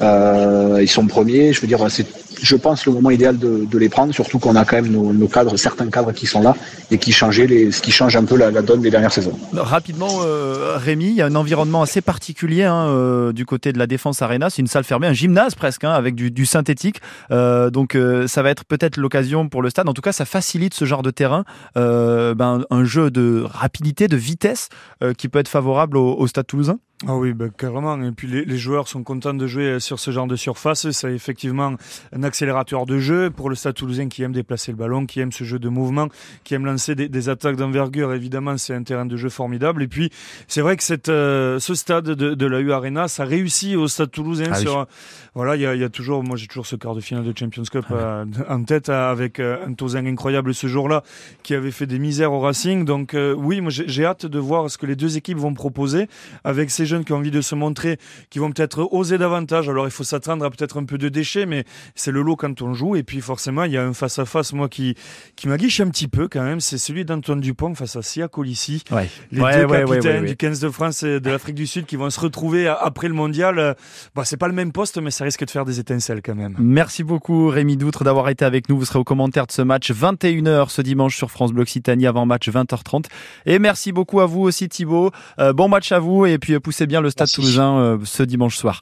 Euh, 0.00 0.78
ils 0.80 0.88
sont 0.88 1.06
premiers. 1.06 1.52
Je 1.52 1.60
veux 1.60 1.66
dire 1.66 1.84
c'est 1.90 2.06
je 2.42 2.56
pense 2.56 2.86
le 2.86 2.92
moment 2.92 3.10
idéal 3.10 3.38
de, 3.38 3.66
de 3.70 3.78
les 3.78 3.88
prendre 3.88 4.12
surtout 4.12 4.38
qu'on 4.38 4.56
a 4.56 4.64
quand 4.64 4.76
même 4.76 4.90
nos, 4.90 5.12
nos, 5.12 5.28
cadres 5.28 5.56
certains 5.56 5.88
cadres 5.88 6.12
qui 6.12 6.26
sont 6.26 6.42
là 6.42 6.54
et 6.90 6.98
qui 6.98 7.12
changeaient 7.12 7.46
les 7.46 7.70
ce 7.70 7.80
qui 7.82 7.90
change 7.90 8.16
un 8.16 8.24
peu 8.24 8.36
la, 8.36 8.50
la 8.50 8.62
donne 8.62 8.80
des 8.80 8.90
dernières 8.90 9.12
saisons. 9.12 9.38
Rapidement 9.52 10.20
euh, 10.24 10.76
Rémi 10.76 11.06
il 11.06 11.14
y 11.14 11.22
a 11.22 11.26
un 11.26 11.34
environnement 11.34 11.82
assez 11.82 12.00
particulier 12.00 12.64
hein, 12.64 12.86
euh, 12.88 13.32
du 13.32 13.46
côté 13.46 13.72
de 13.72 13.78
la 13.78 13.86
défense 13.86 14.22
arena. 14.22 14.50
C'est 14.50 14.62
une 14.62 14.68
salle 14.68 14.84
fermée 14.84 15.06
un 15.06 15.12
gymnase 15.12 15.54
presque 15.54 15.84
hein, 15.84 15.92
avec 15.92 16.14
du, 16.14 16.30
du 16.30 16.46
synthétique. 16.46 17.00
Euh, 17.30 17.70
donc 17.70 17.94
euh, 17.94 18.26
ça 18.26 18.42
va 18.42 18.50
être 18.50 18.64
peut-être 18.64 18.96
l'occasion 18.96 19.48
pour 19.48 19.62
le 19.62 19.70
stade. 19.70 19.88
En 19.88 19.94
tout 19.94 20.02
cas 20.02 20.12
ça 20.12 20.24
facilite 20.24 20.74
ce 20.74 20.84
genre 20.84 21.02
de 21.02 21.10
terrain, 21.10 21.44
euh, 21.76 22.34
ben, 22.34 22.64
un 22.70 22.84
jeu 22.84 23.10
de 23.10 23.44
rapidité, 23.46 24.08
de 24.08 24.16
vitesse 24.16 24.68
euh, 25.02 25.12
qui 25.14 25.28
peut 25.28 25.38
être 25.38 25.48
favorable 25.48 25.96
au, 25.96 26.14
au 26.14 26.26
Stade 26.26 26.46
Toulousain 26.46 26.78
ah 27.06 27.16
oui, 27.16 27.32
ben, 27.32 27.48
carrément. 27.48 27.98
Et 28.02 28.12
puis 28.12 28.28
les, 28.28 28.44
les, 28.44 28.58
joueurs 28.58 28.86
sont 28.86 29.02
contents 29.02 29.32
de 29.32 29.46
jouer 29.46 29.80
sur 29.80 29.98
ce 29.98 30.10
genre 30.10 30.26
de 30.26 30.36
surface. 30.36 30.90
C'est 30.90 31.14
effectivement 31.14 31.72
un 32.12 32.22
accélérateur 32.22 32.84
de 32.84 32.98
jeu 32.98 33.30
pour 33.30 33.48
le 33.48 33.54
Stade 33.54 33.74
Toulousain 33.74 34.08
qui 34.08 34.22
aime 34.22 34.32
déplacer 34.32 34.70
le 34.70 34.76
ballon, 34.76 35.06
qui 35.06 35.20
aime 35.20 35.32
ce 35.32 35.44
jeu 35.44 35.58
de 35.58 35.70
mouvement, 35.70 36.08
qui 36.44 36.52
aime 36.52 36.66
lancer 36.66 36.94
des, 36.94 37.08
des 37.08 37.30
attaques 37.30 37.56
d'envergure. 37.56 38.12
Évidemment, 38.12 38.58
c'est 38.58 38.74
un 38.74 38.82
terrain 38.82 39.06
de 39.06 39.16
jeu 39.16 39.30
formidable. 39.30 39.82
Et 39.82 39.88
puis 39.88 40.10
c'est 40.46 40.60
vrai 40.60 40.76
que 40.76 40.82
cette, 40.82 41.08
euh, 41.08 41.58
ce 41.58 41.74
stade 41.74 42.04
de, 42.04 42.34
de, 42.34 42.46
la 42.46 42.60
U 42.60 42.70
Arena, 42.70 43.08
ça 43.08 43.24
réussit 43.24 43.76
au 43.76 43.88
Stade 43.88 44.10
Toulousain. 44.10 44.50
Ah 44.50 44.56
sur, 44.56 44.86
Voilà, 45.34 45.56
il 45.56 45.62
y 45.62 45.66
a, 45.66 45.74
y 45.74 45.84
a, 45.84 45.88
toujours, 45.88 46.22
moi 46.22 46.36
j'ai 46.36 46.48
toujours 46.48 46.66
ce 46.66 46.76
quart 46.76 46.94
de 46.94 47.00
finale 47.00 47.24
de 47.24 47.32
Champions 47.34 47.62
Cup 47.62 47.86
ah 47.88 47.94
euh, 47.94 48.24
en 48.46 48.62
tête 48.62 48.90
avec 48.90 49.40
euh, 49.40 49.56
un 49.66 49.72
Toulousain 49.72 50.04
incroyable 50.04 50.52
ce 50.52 50.66
jour-là 50.66 51.02
qui 51.42 51.54
avait 51.54 51.70
fait 51.70 51.86
des 51.86 51.98
misères 51.98 52.34
au 52.34 52.40
Racing. 52.40 52.84
Donc 52.84 53.16
oui, 53.38 53.62
moi 53.62 53.70
j'ai 53.70 54.04
hâte 54.04 54.26
de 54.26 54.38
voir 54.38 54.70
ce 54.70 54.76
que 54.76 54.84
les 54.84 54.96
deux 54.96 55.16
équipes 55.16 55.38
vont 55.38 55.54
proposer 55.54 56.06
avec 56.44 56.70
ces 56.70 56.89
jeunes 56.90 57.04
qui 57.04 57.12
ont 57.12 57.16
envie 57.16 57.30
de 57.30 57.40
se 57.40 57.54
montrer, 57.54 57.98
qui 58.28 58.38
vont 58.38 58.50
peut-être 58.52 58.88
oser 58.92 59.18
davantage. 59.18 59.68
Alors 59.68 59.86
il 59.86 59.90
faut 59.90 60.04
s'attendre 60.04 60.44
à 60.44 60.50
peut-être 60.50 60.78
un 60.78 60.84
peu 60.84 60.98
de 60.98 61.08
déchets, 61.08 61.46
mais 61.46 61.64
c'est 61.94 62.10
le 62.10 62.22
lot 62.22 62.36
quand 62.36 62.60
on 62.62 62.74
joue. 62.74 62.96
Et 62.96 63.02
puis 63.02 63.20
forcément, 63.20 63.64
il 63.64 63.72
y 63.72 63.76
a 63.76 63.84
un 63.84 63.94
face-à-face, 63.94 64.52
moi, 64.52 64.68
qui, 64.68 64.94
qui 65.36 65.48
m'aguiche 65.48 65.80
un 65.80 65.88
petit 65.88 66.08
peu 66.08 66.28
quand 66.28 66.42
même. 66.42 66.60
C'est 66.60 66.78
celui 66.78 67.04
d'Antoine 67.04 67.40
Dupont 67.40 67.74
face 67.74 67.96
à 67.96 68.02
Sia 68.02 68.28
Colissi. 68.28 68.84
Ouais. 68.90 69.08
Les 69.32 69.40
Ouais, 69.40 69.60
deux 69.60 69.66
ouais, 69.66 69.84
capitaines 69.86 70.24
du 70.26 70.36
15 70.36 70.60
de 70.60 70.68
France 70.68 71.02
et 71.02 71.20
de 71.20 71.30
l'Afrique 71.30 71.54
du 71.54 71.66
Sud 71.66 71.86
qui 71.86 71.96
vont 71.96 72.10
se 72.10 72.20
retrouver 72.20 72.66
après 72.68 73.08
le 73.08 73.14
mondial. 73.14 73.76
Bah, 74.14 74.22
c'est 74.24 74.36
pas 74.36 74.48
le 74.48 74.54
même 74.54 74.72
poste, 74.72 74.98
mais 74.98 75.10
ça 75.10 75.24
risque 75.24 75.44
de 75.44 75.50
faire 75.50 75.64
des 75.64 75.80
étincelles 75.80 76.20
quand 76.22 76.34
même. 76.34 76.56
Merci 76.58 77.04
beaucoup 77.04 77.48
Rémi 77.48 77.76
Doutre 77.76 78.04
d'avoir 78.04 78.28
été 78.28 78.44
avec 78.44 78.68
nous. 78.68 78.78
Vous 78.78 78.84
serez 78.84 78.98
au 78.98 79.04
commentaire 79.04 79.46
de 79.46 79.52
ce 79.52 79.62
match 79.62 79.90
21h 79.92 80.68
ce 80.68 80.82
dimanche 80.82 81.16
sur 81.16 81.30
France 81.30 81.52
Bleu 81.52 81.62
Occitanie 81.62 82.06
avant 82.06 82.26
match 82.26 82.48
20h30. 82.48 83.04
Et 83.46 83.58
merci 83.58 83.92
beaucoup 83.92 84.20
à 84.20 84.26
vous 84.26 84.40
aussi 84.40 84.68
Thibaut. 84.68 85.10
Euh, 85.38 85.52
bon 85.52 85.68
match 85.68 85.92
à 85.92 85.98
vous 85.98 86.26
et 86.26 86.38
puis 86.38 86.54
euh, 86.54 86.60
poussez 86.80 86.86
bien 86.86 87.00
le 87.02 87.10
Stade. 87.10 87.30
Toulousain 87.30 87.78
euh, 87.78 87.98
ce 88.04 88.22
dimanche 88.22 88.56
soir. 88.56 88.80